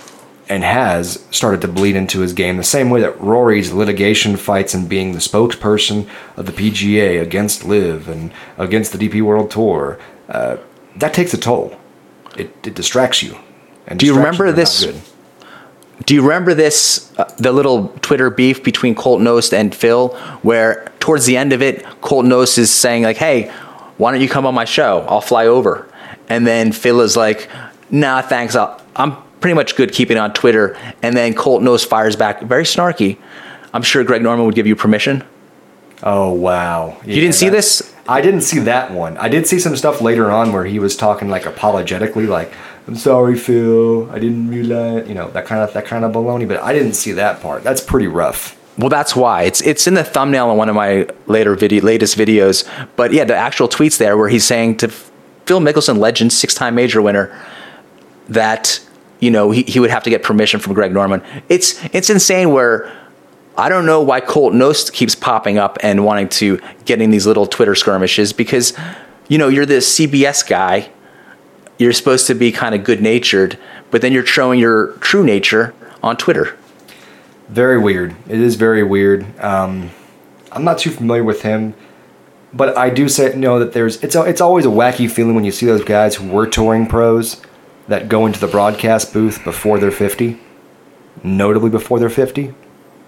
[0.51, 4.75] and has started to bleed into his game the same way that Rory's litigation fights
[4.75, 9.97] and being the spokesperson of the PGA against LIV and against the DP World Tour.
[10.29, 10.57] Uh,
[10.97, 11.79] that takes a toll.
[12.37, 13.39] It, it distracts you.
[13.87, 14.85] And Do you remember this?
[16.05, 20.09] Do you remember this, uh, the little Twitter beef between Colt Knost and Phil,
[20.43, 23.53] where towards the end of it, Colt Knost is saying like, "Hey,
[23.99, 25.05] why don't you come on my show?
[25.09, 25.87] I'll fly over,"
[26.29, 27.49] and then Phil is like,
[27.91, 28.57] nah, thanks.
[28.57, 30.77] i am pretty much good keeping on Twitter.
[31.03, 33.19] And then Colt Knost fires back, very snarky.
[33.73, 35.25] I'm sure Greg Norman would give you permission.
[36.03, 36.97] Oh wow!
[37.05, 37.95] Yeah, you didn't see this?
[38.09, 39.19] I didn't see that one.
[39.19, 42.55] I did see some stuff later on where he was talking like apologetically, like
[42.89, 44.11] "I'm sorry, Phil.
[44.11, 46.49] I didn't realize," you know, that kind of that kind of baloney.
[46.49, 47.63] But I didn't see that part.
[47.63, 48.57] That's pretty rough.
[48.79, 52.17] Well, that's why it's it's in the thumbnail on one of my later video latest
[52.17, 52.67] videos.
[52.97, 56.75] But yeah, the actual tweets there where he's saying to Phil Mickelson, legend, six time
[56.75, 57.31] major winner
[58.31, 58.81] that
[59.19, 61.23] you know he, he would have to get permission from Greg Norman.
[61.49, 62.91] It's it's insane where
[63.59, 67.27] I don't know why Colt Knost keeps popping up and wanting to get in these
[67.27, 68.73] little Twitter skirmishes because
[69.29, 70.91] you know you're the CBS guy.
[71.79, 73.59] You're supposed to be kind of good natured,
[73.91, 76.57] but then you're showing your true nature on Twitter.
[77.49, 78.15] Very weird.
[78.29, 79.27] It is very weird.
[79.41, 79.91] Um,
[80.53, 81.75] I'm not too familiar with him,
[82.53, 85.53] but I do say know that there's it's it's always a wacky feeling when you
[85.53, 87.41] see those guys who were touring pros
[87.91, 90.39] that go into the broadcast booth before they're 50,
[91.25, 92.55] notably before they're 50.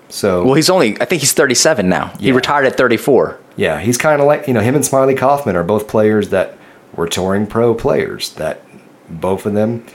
[0.09, 2.11] So well, he's only I think he's 37 now.
[2.15, 2.19] Yeah.
[2.19, 3.39] He retired at 34.
[3.57, 6.59] Yeah, he's kind of like you know him and Smylie Kaufman are both players that
[6.95, 8.61] were touring pro players that
[9.09, 9.87] both of them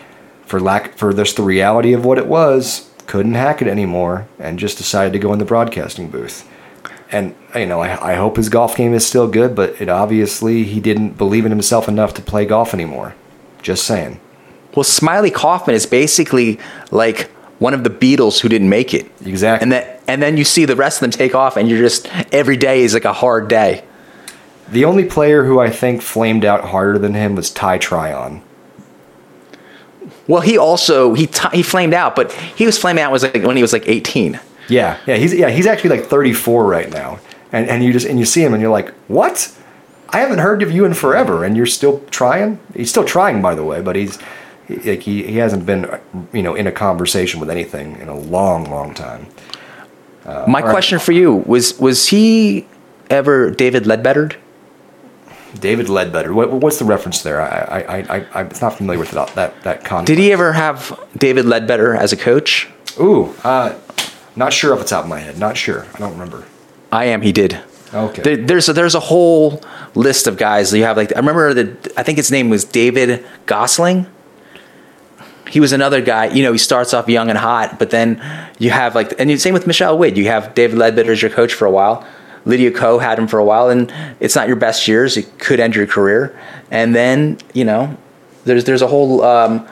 [0.45, 4.57] for lack for just the reality of what it was couldn't hack it anymore and
[4.57, 6.49] just decided to go in the broadcasting booth.
[7.11, 10.63] And you know, I, I hope his golf game is still good, but it obviously
[10.63, 13.15] he didn't believe in himself enough to play golf anymore.
[13.61, 14.21] Just saying.
[14.77, 16.59] Well, Smylie Kaufman is basically
[16.91, 19.11] like one of the Beatles who didn't make it.
[19.25, 19.63] Exactly.
[19.63, 22.07] And then and then you see the rest of them take off, and you're just
[22.31, 23.83] every day is like a hard day.
[24.69, 28.43] The only player who I think flamed out harder than him was Ty Tryon.
[30.27, 33.41] Well, he also he t- he flamed out, but he was flaming out was like
[33.41, 34.39] when he was like 18.
[34.69, 37.19] Yeah, yeah, he's yeah he's actually like 34 right now,
[37.51, 39.51] and and you just and you see him and you're like, what?
[40.09, 42.59] I haven't heard of you in forever, and you're still trying.
[42.75, 44.19] He's still trying, by the way, but he's
[44.69, 45.99] like he, he hasn't been
[46.33, 49.27] you know in a conversation with anything in a long long time
[50.25, 52.67] uh, my question for you was was he
[53.09, 54.35] ever david leadbettered
[55.59, 56.33] David Leadbetter.
[56.33, 57.41] What, what's the reference there?
[57.41, 60.07] I, I, I, I'm not familiar with that that that concept.
[60.07, 62.69] Did he ever have David Leadbetter as a coach?
[62.99, 63.77] Ooh, uh,
[64.35, 65.37] not sure off the top of my head.
[65.37, 65.85] Not sure.
[65.93, 66.45] I don't remember.
[66.91, 67.21] I am.
[67.21, 67.59] He did.
[67.93, 68.21] Okay.
[68.21, 69.61] There, there's a, there's a whole
[69.95, 70.73] list of guys.
[70.73, 74.07] You have like I remember that I think his name was David Gosling.
[75.49, 76.25] He was another guy.
[76.27, 78.21] You know, he starts off young and hot, but then
[78.59, 80.09] you have like and same with Michelle Wie.
[80.09, 82.05] You have David Leadbetter as your coach for a while.
[82.45, 85.17] Lydia Ko had him for a while, and it's not your best years.
[85.17, 86.37] It could end your career,
[86.71, 87.95] and then you know,
[88.45, 89.67] there's there's a whole um,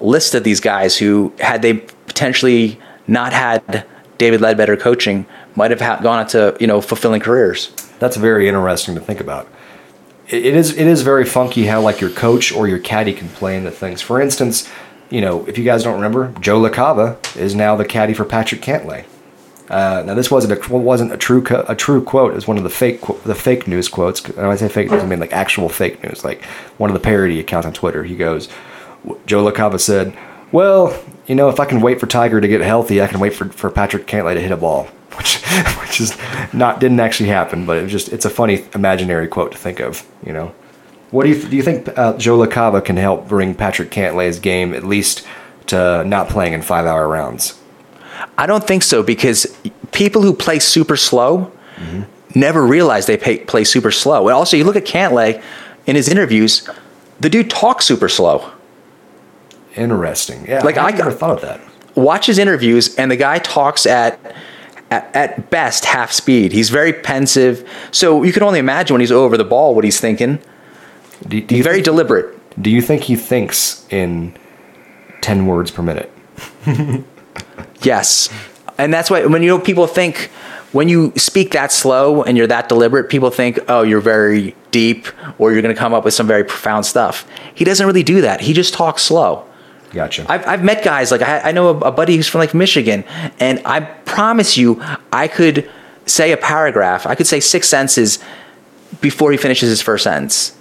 [0.00, 3.86] list of these guys who had they potentially not had
[4.18, 7.70] David Leadbetter coaching might have ha- gone into you know fulfilling careers.
[7.98, 9.48] That's very interesting to think about.
[10.28, 13.56] It is it is very funky how like your coach or your caddy can play
[13.56, 14.00] into things.
[14.00, 14.70] For instance,
[15.10, 18.60] you know if you guys don't remember, Joe LaCava is now the caddy for Patrick
[18.60, 19.04] Cantlay.
[19.68, 22.32] Uh, now this wasn't a wasn't a true co- a true quote.
[22.32, 24.26] It was one of the fake the fake news quotes.
[24.28, 26.44] When I say fake news, I mean like actual fake news, like
[26.76, 28.04] one of the parody accounts on Twitter.
[28.04, 28.48] He goes,
[29.26, 30.16] Joe LaCava said,
[30.52, 33.32] "Well, you know, if I can wait for Tiger to get healthy, I can wait
[33.34, 34.84] for, for Patrick Cantlay to hit a ball."
[35.14, 35.36] Which,
[35.80, 36.18] which is
[36.52, 40.04] not didn't actually happen, but it just it's a funny imaginary quote to think of.
[40.26, 40.52] You know,
[41.14, 41.56] what do you do?
[41.56, 45.26] You think uh, Joe LaCava can help bring Patrick Cantlay's game at least
[45.66, 47.58] to not playing in five hour rounds?
[48.36, 49.56] I don't think so because
[49.92, 51.50] people who play super slow
[52.34, 54.26] never realize they pay, play super slow.
[54.28, 55.40] And also, you look at Cantlay
[55.86, 56.68] in his interviews,
[57.20, 58.50] the dude talks super slow.
[59.76, 60.46] Interesting.
[60.48, 61.60] Yeah, Like, I I- never thought of that.
[61.94, 64.18] Watch his interviews, and the guy talks at,
[64.90, 66.50] at at best half speed.
[66.50, 70.00] He's very pensive, so you can only imagine when he's over the ball what he's
[70.00, 70.40] thinking.
[71.26, 72.62] Do, do you very think, deliberate.
[72.62, 74.36] do you think he thinks in
[75.20, 76.10] ten words per minute?
[77.82, 78.30] Yes.
[78.78, 80.30] And that's why when you know people think
[80.72, 85.06] when you speak that slow and you're that deliberate, people think, "Oh, you're very deep
[85.38, 88.22] or you're going to come up with some very profound stuff." He doesn't really do
[88.22, 88.40] that.
[88.40, 89.44] He just talks slow.
[89.92, 90.26] Gotcha.
[90.28, 93.04] I've, I've met guys like I, I know a, a buddy who's from like Michigan,
[93.38, 95.70] and I promise you, I could
[96.06, 97.06] say a paragraph.
[97.06, 98.18] I could say six sentences
[99.00, 100.56] before he finishes his first sentence.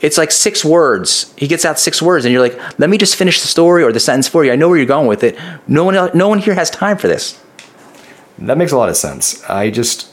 [0.00, 1.32] It's like six words.
[1.36, 3.92] He gets out six words, and you're like, "Let me just finish the story or
[3.92, 4.52] the sentence for you.
[4.52, 5.36] I know where you're going with it.
[5.66, 7.38] No one, no one here has time for this."
[8.38, 9.42] That makes a lot of sense.
[9.48, 10.08] I just,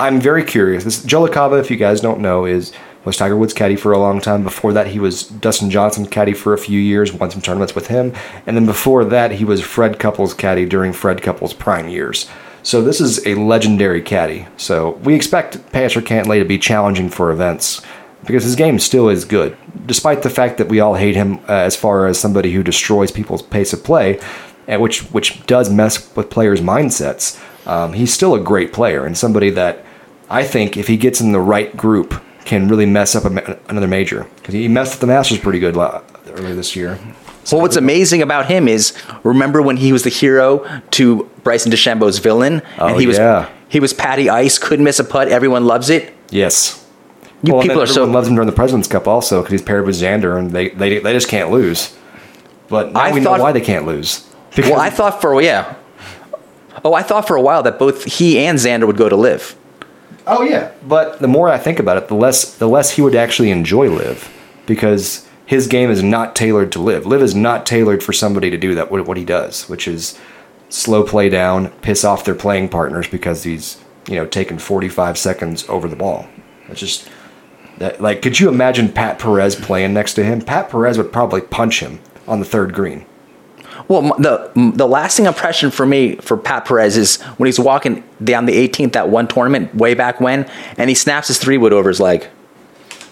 [0.00, 0.84] I'm very curious.
[0.84, 2.72] This Joe LaCava, if you guys don't know, is
[3.04, 4.42] was Tiger Woods caddy for a long time.
[4.42, 7.88] Before that, he was Dustin Johnson caddy for a few years, won some tournaments with
[7.88, 8.14] him,
[8.46, 12.30] and then before that, he was Fred Couples caddy during Fred Couples' prime years.
[12.62, 14.46] So this is a legendary caddy.
[14.56, 17.82] So we expect Patrick Cantlay to be challenging for events
[18.26, 19.56] because his game still is good,
[19.86, 23.10] despite the fact that we all hate him uh, as far as somebody who destroys
[23.10, 24.20] people's pace of play,
[24.66, 27.40] and which which does mess with players' mindsets.
[27.66, 29.84] Um, he's still a great player and somebody that
[30.28, 32.14] I think if he gets in the right group
[32.44, 35.74] can really mess up a, another major because he messed up the Masters pretty good
[35.74, 36.98] la- earlier this year.
[37.50, 42.18] Well, what's amazing about him is remember when he was the hero to Bryson DeChambeau's
[42.18, 43.48] villain, Oh, and he was yeah.
[43.68, 45.28] he was Patty Ice, couldn't miss a putt.
[45.28, 46.12] Everyone loves it.
[46.30, 46.83] Yes.
[47.44, 49.62] You well, people are so everyone loves him during the President's Cup also because he's
[49.62, 51.96] paired with Xander and they, they they just can't lose.
[52.68, 54.26] But now I we thought- know why they can't lose.
[54.56, 55.74] Well, I thought for yeah.
[56.84, 59.56] Oh, I thought for a while that both he and Xander would go to LIV.
[60.26, 63.14] Oh yeah, but the more I think about it, the less the less he would
[63.14, 64.30] actually enjoy LIV,
[64.66, 67.04] because his game is not tailored to LIV.
[67.06, 68.90] LIV is not tailored for somebody to do that.
[68.90, 70.18] What, what he does, which is
[70.70, 73.76] slow play down, piss off their playing partners because he's
[74.08, 76.26] you know taking forty five seconds over the ball.
[76.68, 77.08] It's just
[77.78, 80.40] that like, could you imagine Pat Perez playing next to him?
[80.40, 83.06] Pat Perez would probably punch him on the third green.
[83.88, 88.46] Well, the the lasting impression for me for Pat Perez is when he's walking down
[88.46, 90.48] the 18th that one tournament way back when,
[90.78, 92.26] and he snaps his three wood over his leg.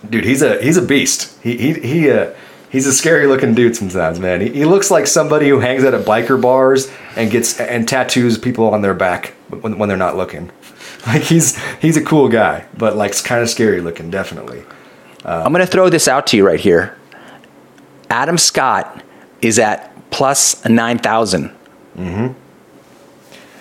[0.09, 1.37] Dude, he's a he's a beast.
[1.43, 2.33] He he he uh,
[2.71, 4.41] he's a scary looking dude sometimes, man.
[4.41, 8.39] He, he looks like somebody who hangs out at biker bars and gets and tattoos
[8.39, 10.51] people on their back when, when they're not looking.
[11.07, 14.63] Like he's he's a cool guy, but like it's kind of scary looking, definitely.
[15.25, 16.97] I'm going to throw this out to you right here.
[18.09, 19.03] Adam Scott
[19.41, 21.51] is at plus 9,000.
[21.97, 22.39] Mm-hmm.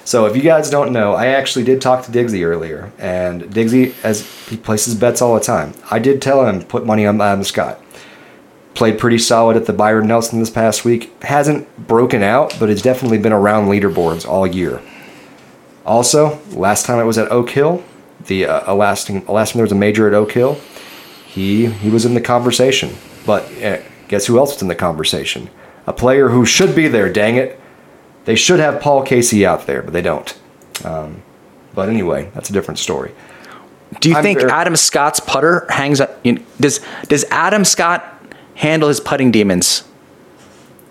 [0.03, 3.93] So if you guys don't know, I actually did talk to Diggsy earlier, and Diggsy,
[4.03, 7.43] as he places bets all the time, I did tell him put money on Adam
[7.43, 7.79] Scott.
[8.73, 11.11] Played pretty solid at the Byron Nelson this past week.
[11.23, 14.81] Hasn't broken out, but has definitely been around leaderboards all year.
[15.85, 17.83] Also, last time I was at Oak Hill,
[18.27, 20.59] the uh, last time, last time there was a major at Oak Hill,
[21.25, 22.95] he he was in the conversation.
[23.25, 25.49] But uh, guess who else was in the conversation?
[25.87, 27.11] A player who should be there.
[27.11, 27.59] Dang it!
[28.25, 30.37] They should have Paul Casey out there, but they don't.
[30.85, 31.23] Um,
[31.73, 33.11] but anyway, that's a different story.
[33.99, 35.99] Do you I'm think very- Adam Scott's putter hangs?
[35.99, 38.05] up- You know, does Does Adam Scott
[38.55, 39.83] handle his putting demons?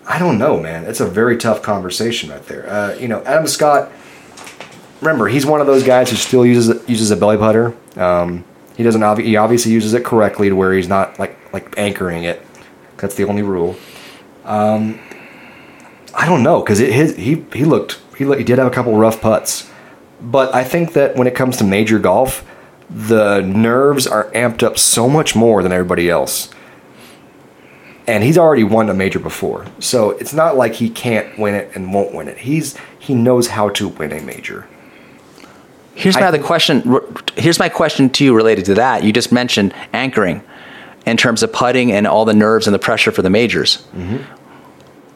[0.07, 0.83] I don't know, man.
[0.85, 2.69] It's a very tough conversation right there.
[2.69, 3.89] Uh, you know, Adam Scott.
[5.01, 7.75] Remember, he's one of those guys who still uses uses a belly putter.
[7.95, 8.45] Um,
[8.77, 9.01] he doesn't.
[9.01, 12.41] Obvi- he obviously uses it correctly to where he's not like like anchoring it.
[12.97, 13.75] That's the only rule.
[14.45, 14.99] Um,
[16.13, 18.95] I don't know because his he he looked he looked, he did have a couple
[18.95, 19.69] rough putts,
[20.21, 22.45] but I think that when it comes to major golf,
[22.89, 26.49] the nerves are amped up so much more than everybody else
[28.07, 29.65] and he's already won a major before.
[29.79, 32.39] So it's not like he can't win it and won't win it.
[32.39, 34.67] He's he knows how to win a major.
[35.95, 37.05] Here's I my other think- question.
[37.35, 39.03] Here's my question to you related to that.
[39.03, 40.41] You just mentioned anchoring
[41.05, 43.77] in terms of putting and all the nerves and the pressure for the majors.
[43.95, 44.17] Mm-hmm.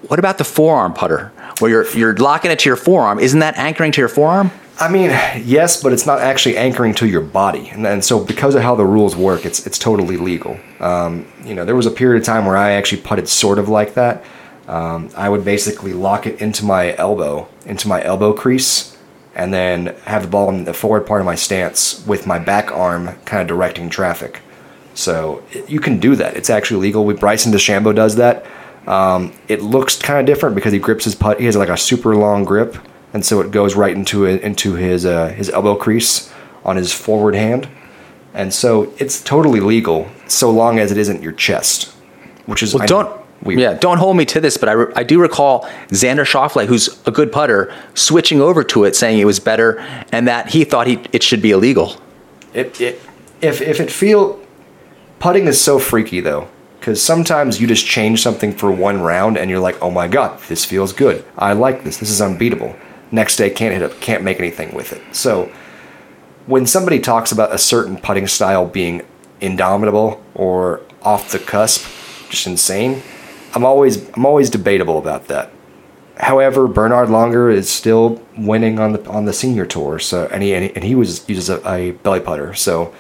[0.08, 3.20] What about the forearm putter, where you're you're locking it to your forearm?
[3.20, 4.52] Isn't that anchoring to your forearm?
[4.80, 5.10] I mean,
[5.44, 8.76] yes, but it's not actually anchoring to your body, and, and so because of how
[8.76, 10.60] the rules work, it's it's totally legal.
[10.80, 13.68] Um, you know, there was a period of time where I actually putted sort of
[13.70, 14.24] like that.
[14.68, 18.95] Um, I would basically lock it into my elbow, into my elbow crease,
[19.36, 22.72] and then have the ball in the forward part of my stance with my back
[22.72, 24.42] arm kind of directing traffic.
[24.94, 26.38] So you can do that.
[26.38, 27.04] It's actually legal.
[27.04, 28.46] We Bryson DeChambeau does that.
[28.88, 31.40] Um, it looks kind of different because he grips his putt.
[31.40, 32.78] He has like a super long grip,
[33.14, 36.32] and so it goes right into it, into his uh, his elbow crease
[36.64, 37.68] on his forward hand,
[38.34, 41.94] and so it's totally legal so long as it isn't your chest,
[42.46, 43.60] which is Well, I don't weird.
[43.60, 47.02] yeah, don't hold me to this, but I, re- I do recall Xander Schauffele, who's
[47.08, 49.80] a good putter, switching over to it, saying it was better,
[50.12, 51.96] and that he thought he it should be illegal.
[52.54, 53.02] It, it
[53.42, 54.40] if if it feel
[55.20, 56.48] putting is so freaky though
[56.80, 60.40] because sometimes you just change something for one round and you're like oh my god
[60.50, 62.76] this feels good i like this this is unbeatable
[63.12, 65.52] next day can't hit it can't make anything with it so
[66.46, 69.02] when somebody talks about a certain putting style being
[69.42, 71.86] indomitable or off the cusp
[72.30, 73.02] just insane
[73.56, 75.52] i'm always i'm always debatable about that
[76.18, 80.54] However, Bernhard Langer is still winning on the on the senior tour, so and he
[80.54, 82.94] and he, was uses a, a belly putter, so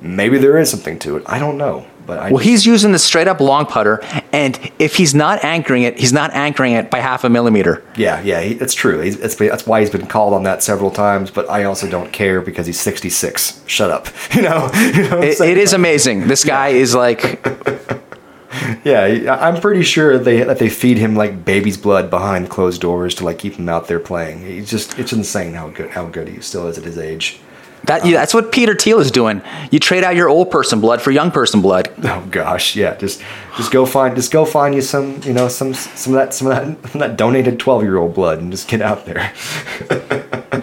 [0.00, 1.24] maybe there is something to it.
[1.26, 4.00] I don't know, but I Well, he's using the straight up long putter,
[4.32, 7.82] and if he's not anchoring it, he's not anchoring it by half a millimeter.
[7.96, 9.00] yeah yeah he, it's true.
[9.00, 11.32] He's, it's, that's why he's been called on that several times.
[11.32, 13.64] But I also don't care because he's 66.
[13.66, 14.70] Shut up, you know.
[14.94, 16.28] you know It, it is amazing.
[16.28, 17.44] This guy is like,
[18.84, 23.14] Yeah, I'm pretty sure they that they feed him like baby's blood behind closed doors
[23.16, 24.40] to like keep him out there playing.
[24.40, 27.40] He's just it's insane how good how good he still is at his age.
[27.84, 28.04] that.
[28.04, 29.42] yeah, that's what Peter Thiel is doing.
[29.70, 31.92] You trade out your old person blood for young person blood.
[32.02, 32.96] Oh gosh, yeah.
[32.96, 33.22] Just
[33.56, 36.48] just go find just go find you some you know some some of that some
[36.48, 39.32] of that some of that donated twelve year old blood and just get out there.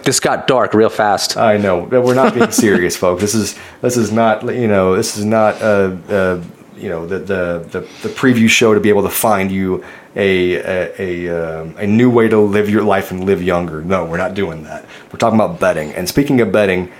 [0.04, 1.36] This got dark real fast.
[1.36, 3.22] I know, but we're not being serious, folks.
[3.22, 6.42] This is this is not you know this is not uh, uh
[6.78, 9.84] you know the, the the the preview show to be able to find you
[10.16, 13.82] a a a, um, a new way to live your life and live younger.
[13.82, 14.84] No, we're not doing that.
[15.12, 15.92] We're talking about betting.
[15.92, 16.90] And speaking of betting,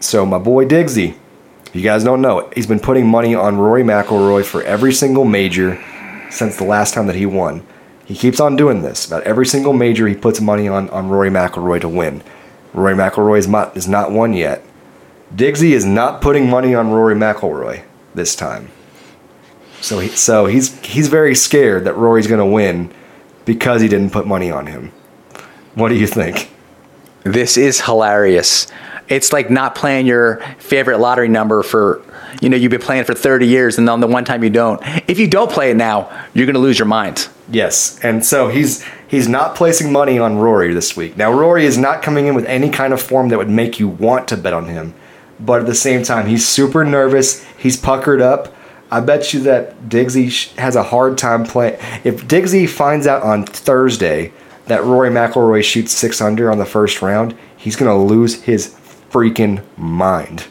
[0.00, 1.16] so my boy Diggsy,
[1.72, 5.82] you guys don't know, he's been putting money on Rory McIlroy for every single major
[6.30, 7.64] since the last time that he won.
[8.04, 9.06] He keeps on doing this.
[9.06, 12.22] About every single major, he puts money on, on Rory McIlroy to win.
[12.74, 14.62] Rory McIlroy is not, is not won yet.
[15.34, 18.70] Diggsy is not putting money on Rory McIlroy this time.
[19.82, 22.92] So he, so he's he's very scared that Rory's going to win
[23.44, 24.92] because he didn't put money on him.
[25.74, 26.50] What do you think?
[27.24, 28.68] This is hilarious.
[29.08, 32.02] It's like not playing your favorite lottery number for,
[32.40, 34.80] you know, you've been playing for 30 years and on the one time you don't.
[35.08, 37.28] If you don't play it now, you're going to lose your mind.
[37.50, 41.16] Yes, and so he's he's not placing money on Rory this week.
[41.16, 43.88] Now Rory is not coming in with any kind of form that would make you
[43.88, 44.94] want to bet on him,
[45.40, 47.44] but at the same time he's super nervous.
[47.58, 48.54] He's puckered up.
[48.92, 51.78] I bet you that Diggsy has a hard time playing.
[52.04, 54.34] If Diggsy finds out on Thursday
[54.66, 58.76] that Rory McIlroy shoots six under on the first round, he's gonna lose his
[59.10, 60.44] freaking mind.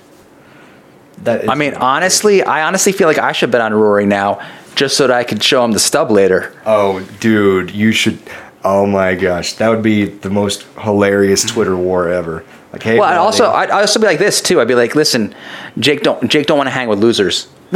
[1.20, 4.42] That is, I mean, honestly, I honestly feel like I should bet on Rory now
[4.74, 6.52] just so that I could show him the stub later.
[6.66, 8.18] Oh, dude, you should.
[8.64, 12.44] Oh my gosh, that would be the most hilarious Twitter war ever.
[12.74, 14.62] Like, hey, Well, I'd also, I'd also be like this too.
[14.62, 15.36] I'd be like, listen,
[15.78, 17.48] Jake don't, Jake don't want to hang with losers.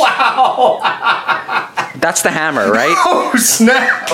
[0.00, 0.78] wow.
[1.96, 2.94] That's the hammer, right?
[3.06, 4.08] oh snap!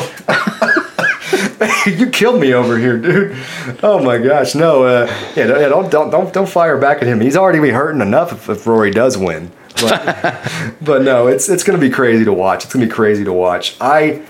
[1.86, 3.36] you killed me over here, dude.
[3.82, 5.06] Oh my gosh, no, uh,
[5.36, 7.20] yeah, don't- yeah, don't don't don't don't fire back at him.
[7.20, 9.50] He's already be hurting enough if, if Rory does win.
[9.80, 12.64] But, but no, it's it's gonna be crazy to watch.
[12.64, 13.76] It's gonna be crazy to watch.
[13.80, 14.22] I.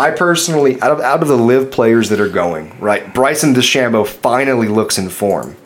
[0.00, 3.12] I personally, out of out of the LIV players that are going, right?
[3.12, 5.56] Bryson DeChambeau finally looks in form,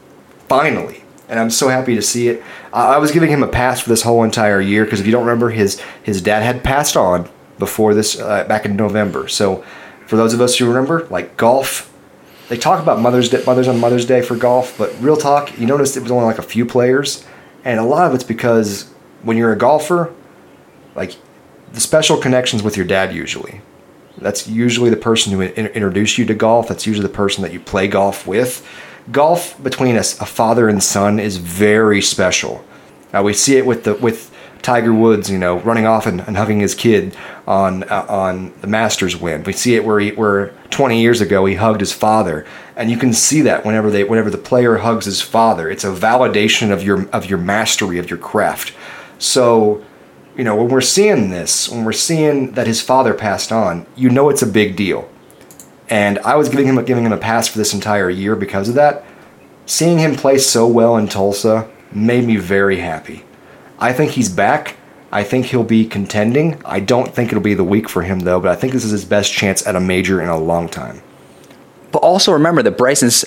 [0.49, 1.05] finally.
[1.29, 2.43] and I'm so happy to see it.
[2.73, 5.13] I, I was giving him a pass for this whole entire year because if you
[5.13, 7.31] don't remember, his his dad had passed on
[7.61, 9.29] before this uh, back in November.
[9.29, 9.65] So
[10.09, 11.95] for those of us who remember, like golf,
[12.49, 15.67] they talk about Mother's Day, mothers on Mother's Day for golf, but real talk, you
[15.67, 17.25] noticed it was only like a few players,
[17.65, 18.91] and a lot of it's because
[19.23, 20.13] when you're a golfer,
[20.97, 21.15] like
[21.73, 23.61] the special connections with your dad usually.
[24.19, 26.69] That's usually the person who in- introduced you to golf.
[26.69, 28.67] That's usually the person that you play golf with.
[29.13, 32.65] Golf between a, a father and son is very special.
[33.13, 34.35] Uh, we see it with the with
[34.65, 37.15] Tiger Woods, you know, running off and, and hugging his kid
[37.47, 39.45] on uh, on the Masters win.
[39.45, 42.97] We see it where he, where 20 years ago he hugged his father, and you
[42.97, 46.83] can see that whenever they whenever the player hugs his father, it's a validation of
[46.83, 48.73] your of your mastery of your craft.
[49.19, 49.85] So,
[50.37, 54.11] you know, when we're seeing this, when we're seeing that his father passed on, you
[54.11, 55.09] know it's a big deal.
[55.89, 58.75] And I was giving him giving him a pass for this entire year because of
[58.75, 59.05] that.
[59.67, 63.25] Seeing him play so well in Tulsa made me very happy.
[63.79, 64.77] I think he's back.
[65.13, 66.61] I think he'll be contending.
[66.65, 68.91] I don't think it'll be the week for him though, but I think this is
[68.91, 71.03] his best chance at a major in a long time.
[71.93, 73.25] But also remember that Bryson's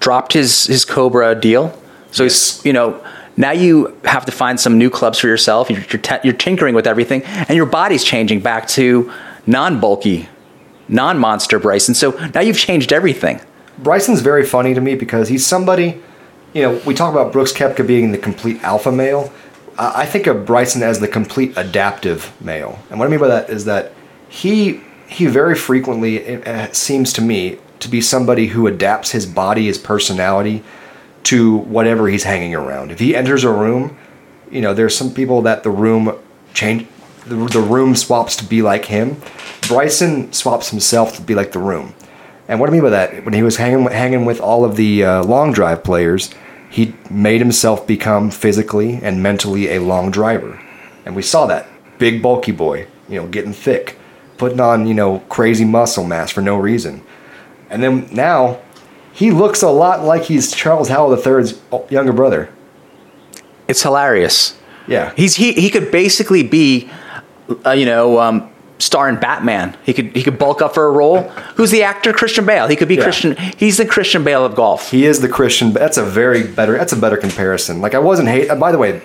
[0.00, 1.78] dropped his his Cobra deal,
[2.10, 2.56] so Yes.
[2.56, 3.00] he's you know
[3.38, 5.70] now you have to find some new clubs for yourself.
[5.70, 9.10] You're you're, te- you're tinkering with everything, and your body's changing back to
[9.46, 10.28] non bulky,
[10.88, 11.94] non monster Bryson.
[11.94, 13.40] So now you've changed everything.
[13.78, 16.02] Bryson's very funny to me because he's somebody,
[16.52, 19.32] you know, we talk about Brooks Koepka being the complete alpha male.
[19.78, 22.80] I think of Bryson as the complete adaptive male.
[22.90, 23.92] And what I mean by that is that
[24.28, 29.66] he he very frequently uh, seems to me to be somebody who adapts his body,
[29.66, 30.64] his personality
[31.24, 32.90] to whatever he's hanging around.
[32.90, 33.96] If he enters a room,
[34.50, 36.16] you know, there's some people that the room
[36.54, 36.86] change
[37.26, 39.20] the, the room swaps to be like him.
[39.68, 41.94] Bryson swaps himself to be like the room.
[42.48, 45.04] And what I mean by that, when he was hanging hanging with all of the
[45.04, 46.30] uh, long drive players,
[46.70, 50.60] he made himself become physically and mentally a long driver,
[51.04, 51.66] and we saw that
[51.98, 53.98] big bulky boy, you know, getting thick,
[54.38, 57.02] putting on you know crazy muscle mass for no reason,
[57.68, 58.58] and then now
[59.18, 61.60] he looks a lot like he's Charles Howell III's
[61.90, 62.48] younger brother.
[63.66, 64.56] It's hilarious.
[64.86, 66.88] Yeah, He's he he could basically be,
[67.66, 69.76] uh, you know, um, star in Batman.
[69.84, 71.24] He could he could bulk up for a role.
[71.56, 72.14] Who's the actor?
[72.14, 72.66] Christian Bale.
[72.68, 73.02] He could be Yeah.
[73.02, 73.36] Christian.
[73.58, 74.90] He's the Christian Bale of golf.
[74.90, 75.72] he is the Christian.
[75.74, 76.78] But that's a very better.
[76.78, 77.82] That's a better comparison.
[77.82, 78.48] Like I wasn't hate.
[78.48, 79.02] uh, By the way,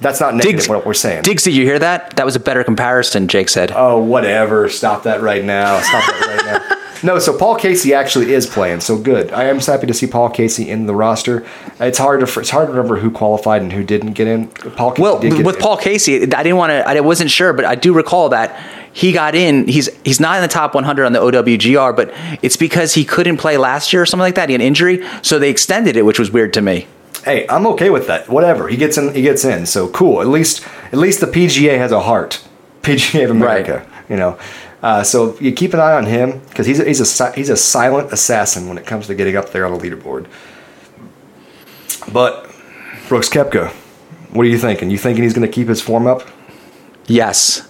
[0.00, 0.66] that's not negative.
[0.68, 1.24] what we're saying.
[1.24, 2.16] Diggs, did you hear that?
[2.16, 3.28] That was a better comparison.
[3.28, 3.70] Jake said.
[3.74, 4.70] Oh, whatever.
[4.70, 5.78] Stop that right now.
[5.80, 6.76] Stop that right now.
[7.02, 9.32] No, so Paul Casey actually is playing, so good.
[9.32, 11.46] I am happy to see Paul Casey in the roster.
[11.78, 14.48] It's hard to it's hard to remember who qualified and who didn't get in.
[14.48, 15.60] Paul Casey Well, with in.
[15.60, 16.88] Paul Casey, I didn't want to.
[16.88, 18.58] I wasn't sure, but I do recall that
[18.92, 19.68] he got in.
[19.68, 23.36] He's he's not in the top 100 on the OWGR, but it's because he couldn't
[23.36, 24.48] play last year or something like that.
[24.48, 26.86] He had an injury, so they extended it, which was weird to me.
[27.24, 28.28] Hey, I'm okay with that.
[28.28, 29.66] Whatever he gets in, he gets in.
[29.66, 30.20] So cool.
[30.20, 32.42] At least at least the PGA has a heart.
[32.82, 33.86] PGA of America.
[34.08, 34.38] You know.
[34.82, 37.56] Uh, so you keep an eye on him because he's a, he's a he's a
[37.56, 40.26] silent assassin when it comes to getting up there on the leaderboard.
[42.12, 42.50] But
[43.08, 43.70] Brooks Koepka,
[44.30, 44.90] what are you thinking?
[44.90, 46.22] You thinking he's going to keep his form up?
[47.06, 47.66] Yes.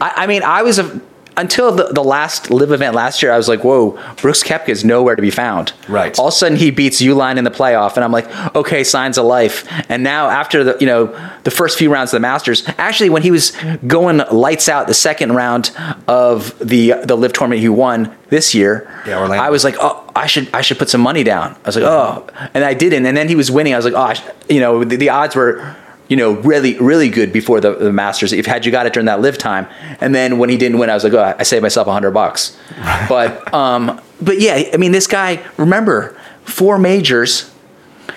[0.00, 1.00] I, I mean, I was a,
[1.36, 3.32] until the, the last LIV event last year.
[3.32, 6.18] I was like, "Whoa, Brooks Koepka is nowhere to be found." Right.
[6.18, 9.18] All of a sudden, he beats Uihlein in the playoff, and I'm like, "Okay, signs
[9.18, 11.06] of life." And now, after the you know
[11.44, 13.52] the first few rounds of the Masters, actually, when he was
[13.86, 15.70] going lights out the second round
[16.08, 19.44] of the the LIV tournament he won this year, Yeah, Orlando.
[19.44, 21.84] I was like, "Oh, I should I should put some money down." I was like,
[21.84, 23.06] "Oh," and I didn't.
[23.06, 23.74] And then he was winning.
[23.74, 25.76] I was like, "Oh, you know, the, the odds were."
[26.08, 28.32] You know, really, really good before the, the Masters.
[28.32, 29.66] If had you got it during that live time,
[30.00, 32.12] and then when he didn't win, I was like, oh, I saved myself a hundred
[32.12, 32.56] bucks.
[33.08, 35.44] But, um, but yeah, I mean, this guy.
[35.56, 37.50] Remember, four majors.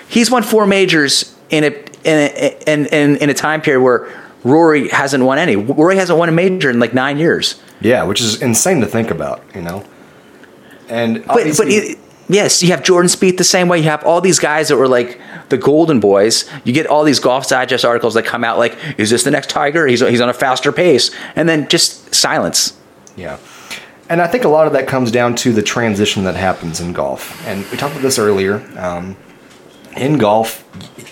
[0.08, 1.68] He's won four majors in a
[2.04, 4.08] in a, in, in, in a time period where
[4.44, 5.56] Rory hasn't won any.
[5.56, 7.60] Rory hasn't won a major in like nine years.
[7.80, 9.42] Yeah, which is insane to think about.
[9.54, 9.84] You know.
[10.88, 11.98] And But but it,
[12.28, 13.78] yes, you have Jordan Spieth the same way.
[13.78, 16.48] You have all these guys that were like the golden boys.
[16.64, 19.50] You get all these Golf Digest articles that come out like, "Is this the next
[19.50, 19.86] Tiger?
[19.86, 22.78] He's he's on a faster pace," and then just silence.
[23.16, 23.38] Yeah.
[24.08, 26.92] And I think a lot of that comes down to the transition that happens in
[26.92, 27.44] golf.
[27.46, 28.64] And we talked about this earlier.
[28.78, 29.16] Um,
[29.96, 30.64] in golf,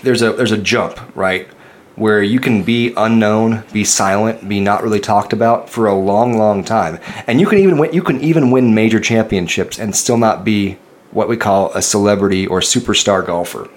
[0.02, 1.48] there's a there's a jump, right?
[1.96, 6.36] Where you can be unknown, be silent, be not really talked about for a long,
[6.38, 6.98] long time.
[7.26, 10.76] And you can even win, you can even win major championships and still not be
[11.14, 13.70] what we call a celebrity or superstar golfer.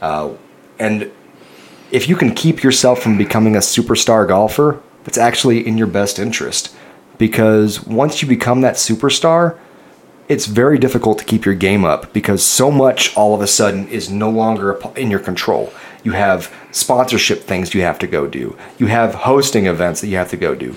[0.00, 0.30] Uh,
[0.78, 1.10] and
[1.90, 6.18] if you can keep yourself from becoming a superstar golfer, that's actually in your best
[6.18, 6.74] interest.
[7.16, 9.58] Because once you become that superstar,
[10.28, 13.88] it's very difficult to keep your game up because so much all of a sudden
[13.88, 15.72] is no longer in your control.
[16.04, 18.56] You have sponsorship things you have to go do.
[18.78, 20.76] You have hosting events that you have to go do.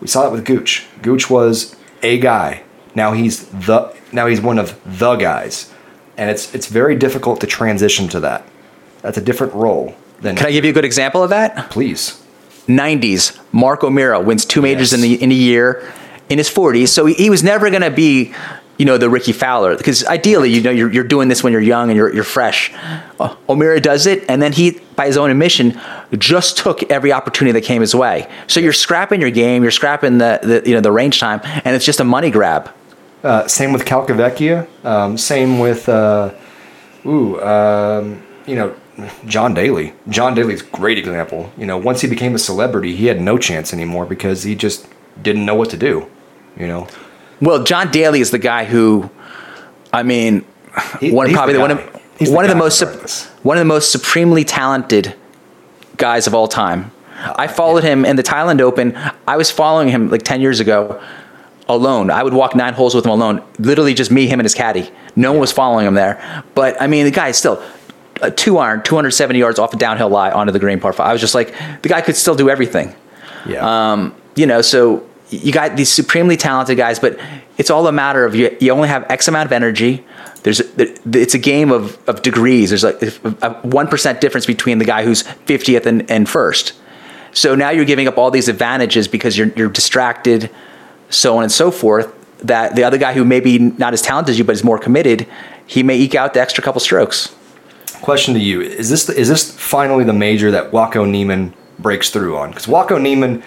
[0.00, 0.86] We saw it with Gooch.
[1.02, 2.62] Gooch was a guy.
[2.94, 5.72] Now he's the now he's one of the guys.
[6.16, 8.44] And it's it's very difficult to transition to that.
[9.00, 11.70] That's a different role than Can I give you a good example of that?
[11.70, 12.18] please.
[12.68, 14.94] 90s, Mark O'Meara wins two majors Yes.
[14.94, 15.92] in the in a year
[16.28, 16.88] in his 40s.
[16.88, 18.32] So he, he was never going to be,
[18.78, 21.60] you know, the Rickie Fowler because ideally, you know, you're, you're doing this when you're
[21.60, 22.72] young and you're, you're fresh.
[23.18, 25.78] Uh, O'Meara does it, and then he, by his own admission,
[26.16, 28.30] just took every opportunity that came his way.
[28.46, 31.74] So you're scrapping your game, you're scrapping the, the you know the range time, and
[31.74, 32.70] it's just a money grab.
[33.22, 34.66] Uh, same with Calcavecchia.
[34.84, 36.32] Um, same with, uh,
[37.06, 38.74] ooh, um, you know,
[39.26, 39.94] John Daly.
[40.08, 41.52] John Daly's a great example.
[41.56, 44.86] You know, once he became a celebrity, he had no chance anymore because he just
[45.22, 46.06] didn't know what to do.
[46.58, 46.86] You know,
[47.40, 49.08] Well, John Daly is the guy who,
[49.92, 50.44] I mean,
[51.00, 52.80] He- one probably the one of He's one of the most
[53.42, 55.14] one of the most supremely talented
[55.96, 56.90] guys of all time.
[57.36, 58.96] I followed him in the Thailand Open.
[59.26, 61.00] I was following him like ten years ago,
[61.74, 62.10] alone.
[62.10, 64.90] I would walk nine holes with him alone, literally just me, him, and his caddy.
[65.16, 66.44] No one was following him there.
[66.54, 67.62] But I mean, the guy is still
[68.20, 71.08] a two iron, 270 yards off a downhill lie onto the green par five.
[71.08, 72.94] I was just like, the guy could still do everything.
[73.46, 73.92] yeah.
[73.92, 77.18] Um, you know, so you got these supremely talented guys, but
[77.58, 80.04] it's all a matter of you, you only have X amount of energy.
[80.42, 82.70] There's it's a game of, of degrees.
[82.70, 83.00] There's like
[83.42, 86.72] a one percent difference between the guy who's 50th and, and first.
[87.32, 90.50] So now you're giving up all these advantages because you're you're distracted,
[91.12, 92.14] so on and so forth.
[92.40, 95.28] That the other guy who maybe not as talented as you but is more committed,
[95.64, 97.32] he may eke out the extra couple strokes.
[98.00, 102.36] Question to you: Is this is this finally the major that Waco Niemann breaks through
[102.36, 102.50] on?
[102.50, 103.44] Because Waco Niemann,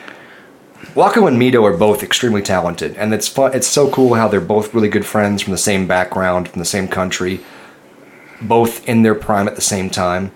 [0.96, 3.54] Waco and Mito are both extremely talented, and it's fun.
[3.54, 6.66] It's so cool how they're both really good friends from the same background, from the
[6.66, 7.42] same country,
[8.42, 10.32] both in their prime at the same time.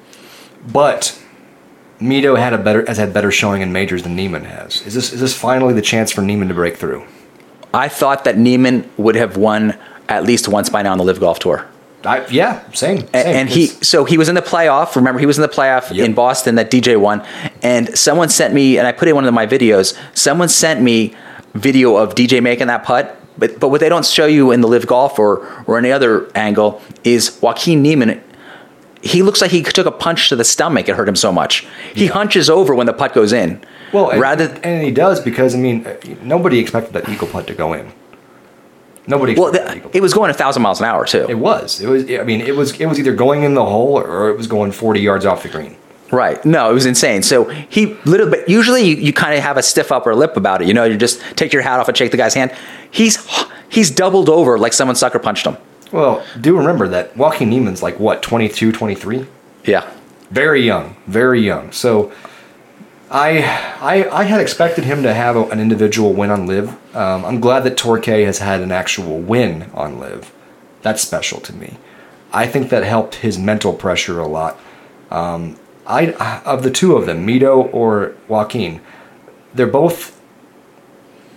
[0.67, 1.17] But
[2.01, 4.85] Mito had a better has had better showing in majors than Niemann has.
[4.85, 7.05] Is this is this finally the chance for Niemann to break through?
[7.73, 11.19] I thought that Niemann would have won at least once by now on the LIV
[11.19, 11.65] Golf Tour.
[12.05, 12.99] I, yeah, same.
[12.99, 13.09] same.
[13.13, 15.93] A- and he so he was in the playoff remember he was in the playoff
[15.93, 16.05] Yep.
[16.05, 17.25] in boston that dj won
[17.61, 20.81] and someone sent me and i put it in one of my videos someone sent
[20.81, 21.13] me
[21.55, 24.67] video of dj making that putt but, but what they don't show you in the
[24.69, 28.23] LIV golf or, or any other angle is joaquin niemann
[29.01, 31.65] he looks like he took a punch to the stomach it hurt him so much
[31.93, 33.61] he hunches over when the putt goes in
[33.93, 37.47] Well, and, rather and he does because I mean, uh, nobody expected that eagle putt
[37.47, 37.91] to go in.
[39.07, 39.33] Nobody.
[39.33, 41.81] well the, it was going a thousand miles an hour too It was.
[41.81, 42.03] It was.
[42.11, 42.79] I mean, it was.
[42.79, 45.49] It was either going in the hole or it was going 40 yards off the
[45.49, 45.75] green.
[46.11, 46.43] Right.
[46.45, 47.23] No, it was insane.
[47.23, 48.47] So he little bit.
[48.47, 50.67] Usually, you, you kind of have a stiff upper lip about it.
[50.67, 52.51] You know, you just take your hat off and shake the guy's hand.
[52.91, 53.17] He's
[53.69, 55.57] he's doubled over like someone sucker punched him.
[55.91, 59.25] Well, do remember that Joaquin Niemann's like what 22, 23?
[59.65, 59.91] Yeah.
[60.31, 60.95] Very young.
[61.07, 61.71] Very young.
[61.71, 62.11] So.
[63.11, 63.39] I,
[63.81, 66.95] I I had expected him to have a, an individual win on LIV.
[66.95, 70.31] Um, I'm glad that Torquay has had an actual win on LIV.
[70.83, 71.77] That's special to me.
[72.31, 74.59] I think that helped his mental pressure a lot.
[75.09, 76.11] Um, I
[76.45, 78.79] of the two of them, Mito or Joaquin,
[79.53, 80.21] they're both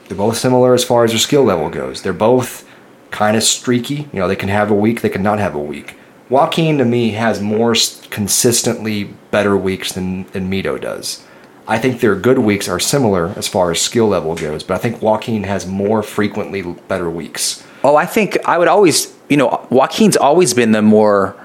[0.09, 2.03] they're both similar as far as their skill level goes.
[2.03, 2.69] They're both
[3.13, 4.09] kind of streaky.
[4.13, 5.97] You know, they can have a week, they can not have a week.
[6.29, 7.75] Joaquin to me has more
[8.11, 11.25] consistently better weeks than, than Mito does.
[11.69, 14.79] I think their good weeks are similar as far as skill level goes, but I
[14.79, 17.65] think Joaquin has more frequently better weeks.
[17.85, 21.37] Oh, I think I would always, you know, Joaquin's always been the more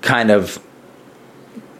[0.00, 0.58] kind of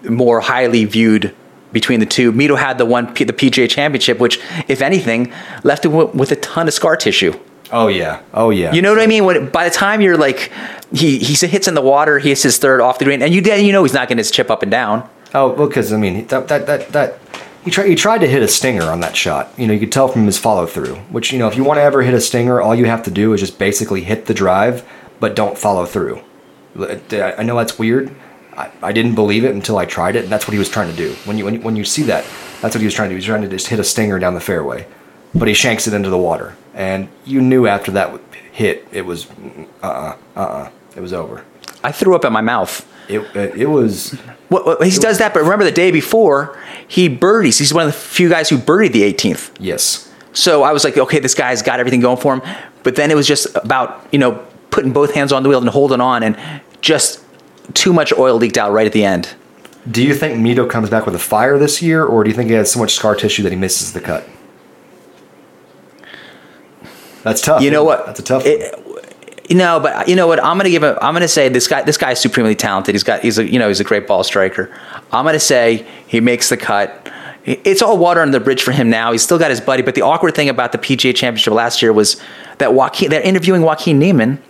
[0.08, 1.34] more highly viewed
[1.72, 2.30] between the two.
[2.30, 5.32] Mito had the one the PGA Championship, which, if anything,
[5.64, 7.38] left him with a ton of scar tissue.
[7.72, 8.72] Oh yeah, oh yeah.
[8.72, 9.24] You know what I mean?
[9.24, 10.52] When by the time you're like,
[10.92, 13.40] he he hits in the water, he hits his third off the green, and you
[13.40, 15.08] then you know he's not getting his chip up and down.
[15.34, 17.18] Oh, well, because I mean that that that that
[17.64, 19.50] he tried he tried to hit a stinger on that shot.
[19.56, 20.96] You know, you could tell from his follow through.
[21.10, 23.10] Which you know, if you want to ever hit a stinger, all you have to
[23.10, 24.86] do is just basically hit the drive,
[25.18, 26.20] but don't follow through.
[26.78, 28.14] I I know that's weird.
[28.56, 30.90] I, I didn't believe it until I tried it, and that's what he was trying
[30.90, 31.12] to do.
[31.24, 32.24] When you when you, when you see that,
[32.60, 33.16] that's what he was trying to do.
[33.16, 34.86] He was trying to just hit a stinger down the fairway,
[35.34, 38.20] but he shanks it into the water, and you knew after that
[38.52, 39.28] hit, it was
[39.82, 41.44] uh uh uh uh, it was over.
[41.82, 42.86] I threw up at my mouth.
[43.08, 44.18] It it, it was.
[44.50, 47.58] Well, he does that, but remember the day before he birdies.
[47.58, 49.50] He's one of the few guys who birdied the 18th.
[49.58, 50.12] Yes.
[50.32, 52.56] So I was like, okay, this guy's got everything going for him.
[52.82, 55.68] But then it was just about you know putting both hands on the wheel and
[55.68, 56.36] holding on, and
[56.80, 57.24] just
[57.72, 59.34] too much oil leaked out right at the end.
[59.90, 62.48] Do you think Mito comes back with a fire this year, or do you think
[62.48, 64.26] he has so much scar tissue that he misses the cut?
[67.24, 67.60] That's tough.
[67.62, 68.06] You know what?
[68.06, 68.46] That's a tough.
[68.46, 68.80] It-
[69.50, 70.42] No, but you know what?
[70.42, 70.96] I'm gonna give a.
[71.04, 71.82] I'm gonna say this guy.
[71.82, 72.94] This guy is supremely talented.
[72.94, 73.20] He's got.
[73.20, 73.44] He's a.
[73.50, 74.70] You know, he's a great ball striker.
[75.12, 77.10] I'm gonna say he makes the cut.
[77.44, 79.12] It's all water under the bridge for him now.
[79.12, 79.82] He's still got his buddy.
[79.82, 82.16] But the awkward thing about the PGA Championship last year was
[82.56, 83.10] that Joaquin.
[83.10, 84.42] They're interviewing Joaquin Niemann,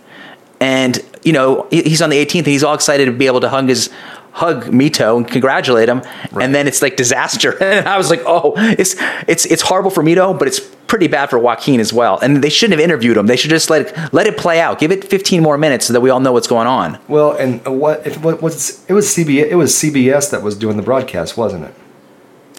[0.61, 2.37] and you know he's on the 18th.
[2.39, 3.89] and He's all excited to be able to hug his
[4.35, 6.01] hug Mito and congratulate him.
[6.39, 7.57] And then it's like disaster.
[7.65, 8.95] And I was like, oh, it's
[9.27, 12.19] it's it's horrible for Mito, but it's pretty bad for Joaquin as well.
[12.19, 13.27] And they shouldn't have interviewed him.
[13.27, 14.77] They should just let it, let it play out.
[14.79, 16.99] Give it 15 more minutes so that we all know what's going on.
[17.07, 20.77] Well, and what if what was it was CBS it was CBS that was doing
[20.77, 21.73] the broadcast, wasn't it?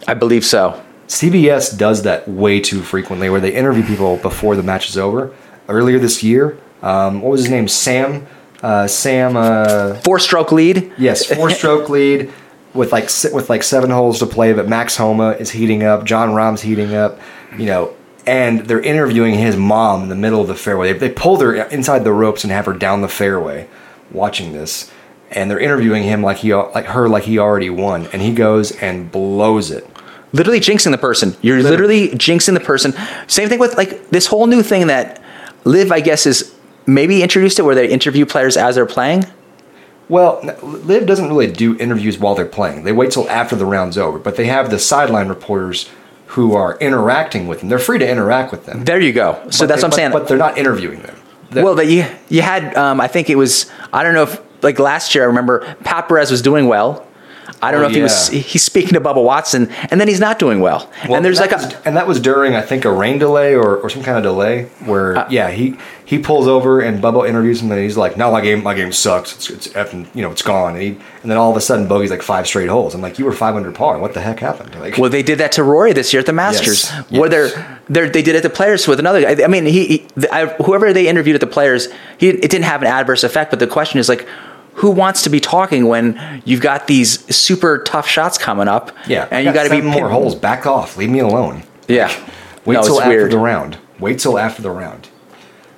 [0.09, 0.83] I believe so.
[1.07, 5.33] CBS does that way too frequently, where they interview people before the match is over.
[5.69, 7.69] Earlier this year, um, what was his name?
[7.69, 8.27] Sam.
[8.63, 9.37] Uh, Sam.
[9.37, 10.93] Uh, Four stroke lead.
[10.99, 12.33] yes, four-stroke lead
[12.75, 14.53] with like with like seven holes to play.
[14.53, 16.05] But Max Homa is heating up.
[16.05, 17.21] Jon Rahm's heating up.
[17.59, 17.97] You know,
[18.27, 20.93] and they're interviewing his mom in the middle of the fairway.
[20.93, 23.69] They, they pulled her inside the ropes and have her down the fairway,
[24.11, 24.91] watching this.
[25.31, 28.73] And they're interviewing him like he like her like he already won, and he goes
[28.73, 29.87] and blows it.
[30.33, 31.37] literally jinxing the person.
[31.43, 32.95] You're literally jinxing the person.
[33.27, 35.21] Same thing with like this whole new thing that
[35.65, 36.55] LIV, I guess, is
[36.87, 39.25] maybe introduced it where they interview players as they're playing.
[40.09, 42.85] Well, LIV doesn't really do interviews while they're playing.
[42.85, 45.89] They wait till after the round's over, but they have the sideline reporters
[46.27, 47.69] who are interacting with them.
[47.69, 48.85] They're free to interact with them.
[48.85, 49.35] There you go.
[49.51, 50.13] So But that's they- what I'm but- saying.
[50.13, 51.17] But they're not interviewing them.
[51.53, 54.41] That- well, that you you had, um, I think it was, I don't know if
[54.63, 55.25] like last year.
[55.25, 57.06] I remember Pat Perez was doing well.
[57.63, 60.21] I don't Oh, know if he was he's speaking to Bubba Watson, and then he's
[60.21, 60.91] not doing well.
[61.09, 63.19] Well, and there's that like was- a and that was during I think a rain
[63.19, 67.03] delay or, or some kind of delay where Uh, yeah he he pulls over and
[67.03, 70.07] Bubba interviews him and he's like no my game my game sucks it's it's effing,
[70.15, 70.89] you know it's gone and he
[71.23, 73.33] and then all of a sudden bogey's like five straight holes I'm like you were
[73.33, 76.21] 500 par what the heck happened like Well, they did that to Rory this year
[76.21, 77.53] at the Masters, Yes, where yes.
[77.55, 79.21] they're, they're they did it to players with another.
[79.23, 79.43] guy.
[79.45, 81.89] I mean, he, he the, I, whoever they interviewed at the players,
[82.19, 83.51] he it didn't have an adverse effect.
[83.51, 84.27] But the question is like,
[84.77, 88.91] who wants to be talking when you've got these super tough shots coming up?
[89.07, 92.09] yeah and you got to be more pin- holes back off leave me alone Yeah,
[92.65, 93.33] wait no, till after weird.
[93.33, 95.09] the round wait till after the round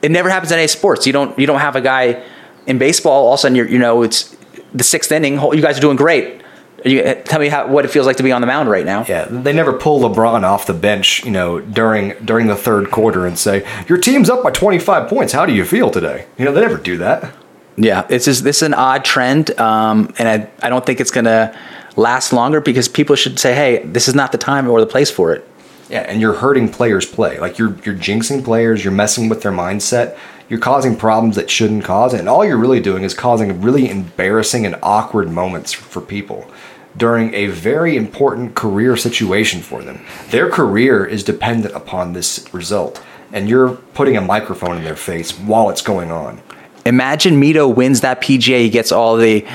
[0.03, 1.07] It never happens in any sports.
[1.07, 2.22] You don't you don't have a guy
[2.66, 3.26] in baseball.
[3.26, 4.36] All of a sudden, you're you know it's
[4.74, 5.34] the sixth inning.
[5.40, 6.42] You guys are doing great.
[6.84, 8.84] You, uh, tell me how, what it feels like to be on the mound right
[8.86, 9.05] now.
[9.09, 13.26] Yeah, they never pull LeBron off the bench, you know, during during the third quarter
[13.26, 15.32] and say, "Your team's up by 25 points.
[15.32, 17.32] How do you feel today?" You know, they never do that.
[17.78, 21.12] Yeah, it's just this is an odd trend, um, and I, I don't think it's
[21.12, 21.56] gonna
[21.96, 25.10] last longer because people should say, hey, this is not the time or the place
[25.10, 25.48] for it.
[25.88, 27.38] Yeah, and you're hurting players' play.
[27.38, 28.84] Like you're you're jinxing players.
[28.84, 30.18] You're messing with their mindset.
[30.48, 34.66] You're causing problems that shouldn't cause, and all you're really doing is causing really embarrassing
[34.66, 36.50] and awkward moments for people
[36.96, 40.04] during a very important career situation for them.
[40.30, 43.00] Their career is dependent upon this result,
[43.32, 46.42] and you're putting a microphone in their face while it's going on.
[46.89, 49.47] Imagine Mito wins that PGA, he gets all the,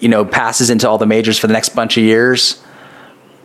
[0.00, 2.62] you know, passes into all the majors for the next bunch of years.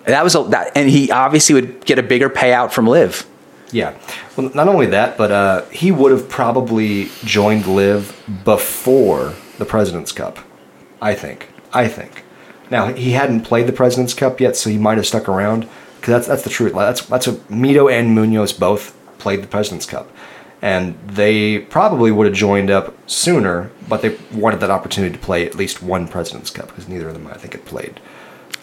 [0.06, 3.28] That was a, that, and he obviously would get a bigger payout from LIV.
[3.72, 3.98] Yeah.
[4.38, 10.14] Well, not only that, but uh, he would have probably joined LIV before the President's
[10.14, 10.40] Cup.
[11.02, 11.50] I think.
[11.74, 12.24] I think.
[12.72, 15.68] Now he hadn't played the President's Cup yet, so he might have stuck around.
[16.00, 16.74] Because that's that's the truth.
[16.74, 20.10] That's that's what Mito and Munoz both played the President's Cup,
[20.66, 25.46] and they probably would have joined up sooner, but they wanted that opportunity to play
[25.46, 28.02] at least one President's Cup because neither of them, I think, had played.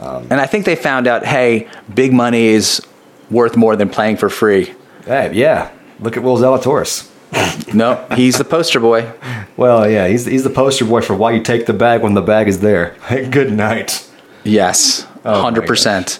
[0.00, 2.84] Um, and I think they found out, hey, big money is
[3.30, 4.74] worth more than playing for free.
[5.04, 5.70] Hey, yeah.
[6.00, 7.08] Look at Will Zalatoris.
[7.74, 9.10] No, he's the poster boy.
[9.56, 12.20] Well, yeah, he's he's the poster boy for why you take the bag when the
[12.20, 12.96] bag is there.
[13.30, 14.08] Good night.
[14.42, 16.18] Yes, Oh hundred percent.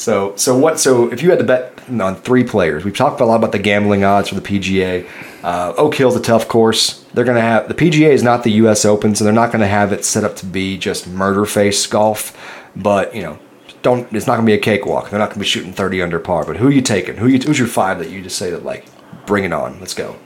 [0.00, 0.80] So so what?
[0.80, 3.58] So if you had to bet on three players, we've talked a lot about the
[3.58, 5.06] gambling odds for the PGA.
[5.44, 7.04] Uh, Oak Hill's a tough course.
[7.12, 8.86] They're gonna have the PGA is not the U.S.
[8.86, 12.34] Open, so they're not gonna have it set up to be just murder face golf.
[12.74, 13.38] But you know,
[13.82, 14.10] don't.
[14.10, 15.10] It's not gonna be a cakewalk.
[15.10, 16.46] They're not gonna be shooting thirty under par.
[16.46, 17.18] But who are you taking?
[17.18, 17.38] Who you?
[17.38, 18.86] Who's your five that you just say that like,
[19.26, 19.78] bring it on?
[19.80, 20.16] Let's go.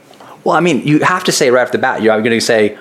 [0.45, 2.77] Well, I mean, you have to say right off the bat, you're going to say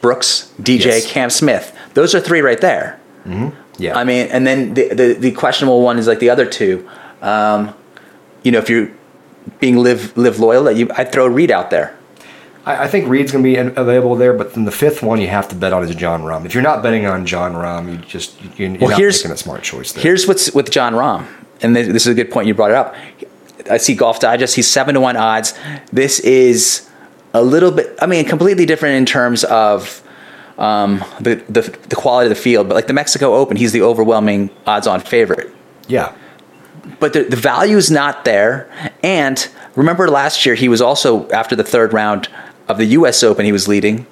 [0.00, 1.06] Brooks, DJ, Yes.
[1.06, 1.76] Cam Smith.
[1.94, 2.98] Those are three right there.
[3.78, 3.96] Yeah.
[3.98, 6.88] I mean, and then the, the, the questionable one is like the other two.
[7.20, 7.74] Um,
[8.42, 8.90] you know, if you're
[9.60, 11.96] being LIV LIV loyal, that you I'd throw Reed out there.
[12.66, 15.28] I, I think Reed's going to be available there, but then the fifth one you
[15.28, 16.44] have to bet on is Jon Rahm.
[16.44, 19.32] If you're not betting on Jon Rahm, you just you're, you're Well, not here's- making
[19.32, 20.02] a smart choice there.
[20.02, 21.26] Here's what's with Jon Rahm,
[21.62, 22.94] and this, this is a good point you brought it up.
[23.70, 25.54] I see Golf Digest; he's seven to one odds.
[25.92, 26.88] This is
[27.32, 27.96] a little bit.
[28.00, 30.02] I mean, completely different in terms of
[30.62, 32.68] um, the, the the quality of the field.
[32.68, 35.52] But like the Mexico Open, he's the overwhelming odds-on favorite.
[35.88, 36.14] yeah,
[37.00, 38.70] but the, the value is not there.
[39.02, 42.28] And remember last year, he was also after the third round
[42.68, 43.22] of the U.S.
[43.22, 44.06] Open, he was leading.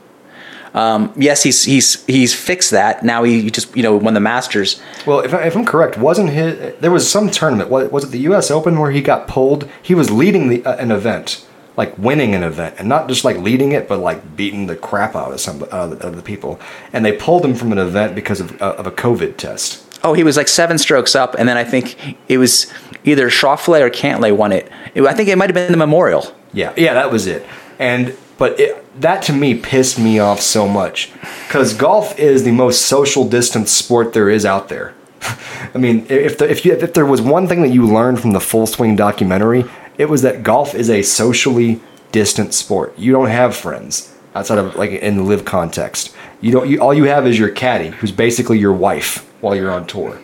[0.73, 3.03] Um, yes, he's he's he's fixed that.
[3.05, 4.81] Now he just you know won the Masters.
[5.05, 7.71] Well, if, I, if I'm correct, wasn't his there was some tournament?
[7.71, 8.51] Was, was it the U.S.
[8.53, 9.69] Open where he got pulled?
[9.83, 11.45] He was leading the uh, an event,
[11.77, 15.15] like winning an event, and not just like leading it, but like beating the crap
[15.15, 16.61] out of some uh, of the people.
[16.93, 19.87] And they pulled him from an event because of uh, of a COVID test.
[20.03, 22.73] Oh, he was like seven strokes up, and then I think it was
[23.05, 24.71] either Schauffele or Cantlay won it.
[24.95, 26.35] it I think it might have been the Memorial.
[26.53, 27.47] Yeah, yeah, that was it.
[27.79, 31.13] And but it, that to me pissed me off so much
[31.47, 34.95] because golf is the most social distance sport there is out there.
[35.75, 38.33] I mean, if the, if you if there was one thing that you learned from
[38.33, 39.65] the Full Swing documentary,
[40.01, 41.79] it was that golf is a socially
[42.11, 42.99] distant sport.
[42.99, 46.17] You don't have friends outside of like in the LIV context.
[46.41, 46.69] You don't.
[46.71, 50.19] You, all you have is your caddy, who's basically your wife while you're on tour.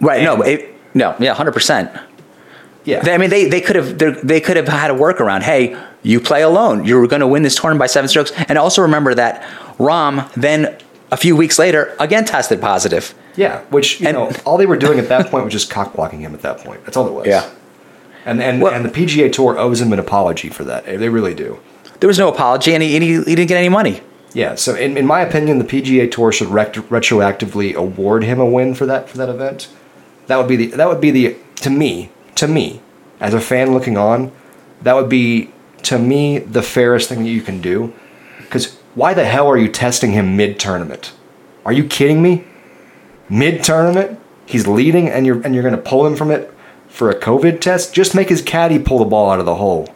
[0.00, 0.24] Right.
[0.24, 0.42] no.
[0.42, 1.14] It, no.
[1.20, 1.32] Yeah.
[1.34, 1.96] Hundred percent.
[2.84, 3.00] Yeah.
[3.00, 5.42] They, I mean, they, they could have they could have had a workaround.
[5.42, 6.84] Hey, you play alone.
[6.84, 8.32] You're going to win this tournament by seven strokes.
[8.48, 9.42] And also remember that
[9.78, 10.76] Rahm then
[11.12, 13.14] a few weeks later again tested positive.
[13.36, 15.94] Yeah, which you and, know all they were doing at that point was just cock
[15.94, 16.84] blocking him at that point.
[16.84, 17.26] That's all it was.
[17.28, 17.48] Yeah.
[18.28, 20.84] And and well, and the PGA Tour owes him an apology for that.
[20.84, 21.58] They really do.
[22.00, 24.02] There was no apology, and he, and he, he didn't get any money.
[24.34, 28.44] Yeah, so in, in my opinion, the PGA Tour should rect- retroactively award him a
[28.44, 29.68] win for that for that event.
[30.26, 32.82] That would be the that would be the to me to me
[33.18, 34.30] as a fan looking on,
[34.82, 35.50] that would be
[35.84, 37.94] to me the fairest thing that you can do.
[38.40, 41.14] Because why the hell are you testing him mid tournament?
[41.64, 42.44] Are you kidding me?
[43.30, 46.52] Mid tournament, he's leading, and you're and you're going to pull him from it
[46.88, 47.94] for a COVID test.
[47.94, 49.92] Just make his caddy pull the ball out of the hole.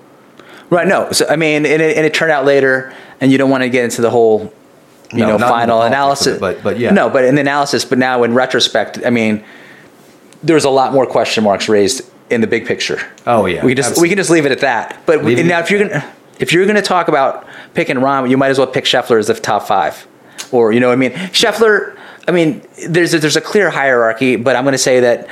[0.70, 0.86] Right.
[0.86, 1.12] No.
[1.12, 3.68] So I mean, and it, and it turned out later, and you don't want to
[3.68, 4.52] get into the whole,
[5.12, 6.36] you no, know, final analysis.
[6.36, 6.90] It, but but yeah.
[6.90, 7.84] No, but in the analysis.
[7.84, 9.44] But now in retrospect, I mean,
[10.42, 12.98] there's a lot more question marks raised in the big picture.
[13.26, 14.02] Oh yeah, we can just absolutely.
[14.02, 15.02] we can just leave it at that.
[15.04, 18.48] But we, now, if you're gonna if you're gonna talk about picking Rahm, you might
[18.48, 20.06] as well pick Scheffler as the top five,
[20.50, 21.96] or you know, what I mean, Scheffler.
[22.26, 25.28] I mean, there's a, there's a clear hierarchy, but I'm gonna say that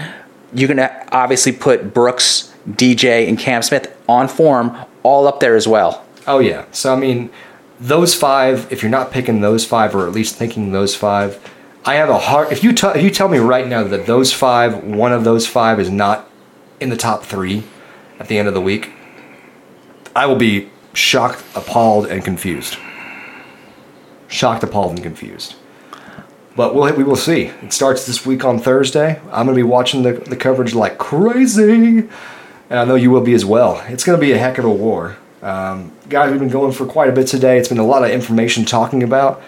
[0.52, 5.66] you're gonna obviously put Brooks, DJ, and Cam Smith on form all up there as
[5.66, 6.04] well.
[6.26, 6.64] Oh yeah.
[6.72, 7.30] So I mean,
[7.78, 8.70] those five.
[8.72, 11.38] If you're not picking those five, or at least thinking those five.
[11.82, 12.52] I have a hard.
[12.52, 15.46] If you, t- if you tell me right now that those five, one of those
[15.46, 16.28] five is not
[16.78, 17.64] in the top three
[18.18, 18.90] at the end of the week,
[20.14, 22.76] I will be shocked, appalled, and confused.
[24.28, 25.54] Shocked, appalled, and confused.
[26.60, 27.44] But we'll, we will see.
[27.62, 29.18] It starts this week on Thursday.
[29.32, 32.00] I'm going to be watching the, the coverage like crazy.
[32.68, 33.82] And I know you will be as well.
[33.88, 35.16] It's going to be a heck of a war.
[35.40, 37.56] Um, guys, we've been going for quite a bit today.
[37.56, 39.42] It's been a lot of information talking about.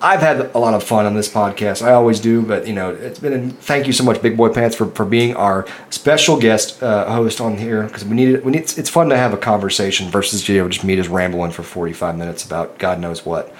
[0.00, 1.84] I've had a lot of fun on this podcast.
[1.84, 3.32] I always do, but you know, it's been.
[3.32, 7.10] A, Thank you so much, Big Boy Pants, for, for being our special guest uh,
[7.10, 8.44] host on here because we need it.
[8.44, 8.60] We need.
[8.60, 11.64] It's, it's fun to have a conversation versus you know just me just rambling for
[11.64, 13.52] forty five minutes about God knows what.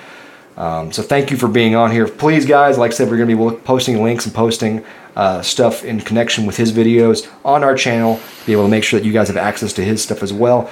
[0.56, 2.08] Um, so thank you for being on here.
[2.08, 4.84] Please, guys, like I said, we're going to be posting links and posting
[5.14, 8.20] uh, stuff in connection with his videos on our channel.
[8.46, 10.70] Be able to make sure that you guys have access to his stuff as well.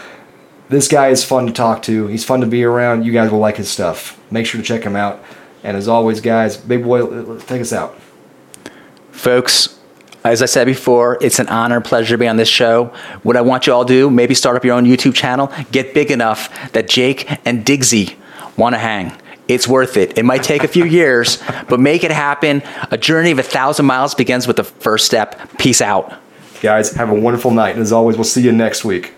[0.70, 2.06] This guy is fun to talk to.
[2.06, 3.04] He's fun to be around.
[3.04, 4.18] You guys will like his stuff.
[4.30, 5.22] Make sure to check him out.
[5.62, 7.98] And as always, guys, Big Boy, take us out.
[9.10, 9.78] Folks,
[10.24, 12.86] as I said before, it's an honor, and pleasure to be on this show.
[13.22, 15.92] What I want you all to do, maybe start up your own YouTube channel, get
[15.92, 18.16] big enough that Jake and Digsy
[18.56, 19.12] want to hang.
[19.48, 20.16] It's worth it.
[20.16, 22.62] It might take a few years, but make it happen.
[22.90, 25.58] A journey of a thousand miles begins with the first step.
[25.58, 26.14] Peace out.
[26.62, 27.74] Guys, have a wonderful night.
[27.74, 29.12] And as always, we'll see you next week.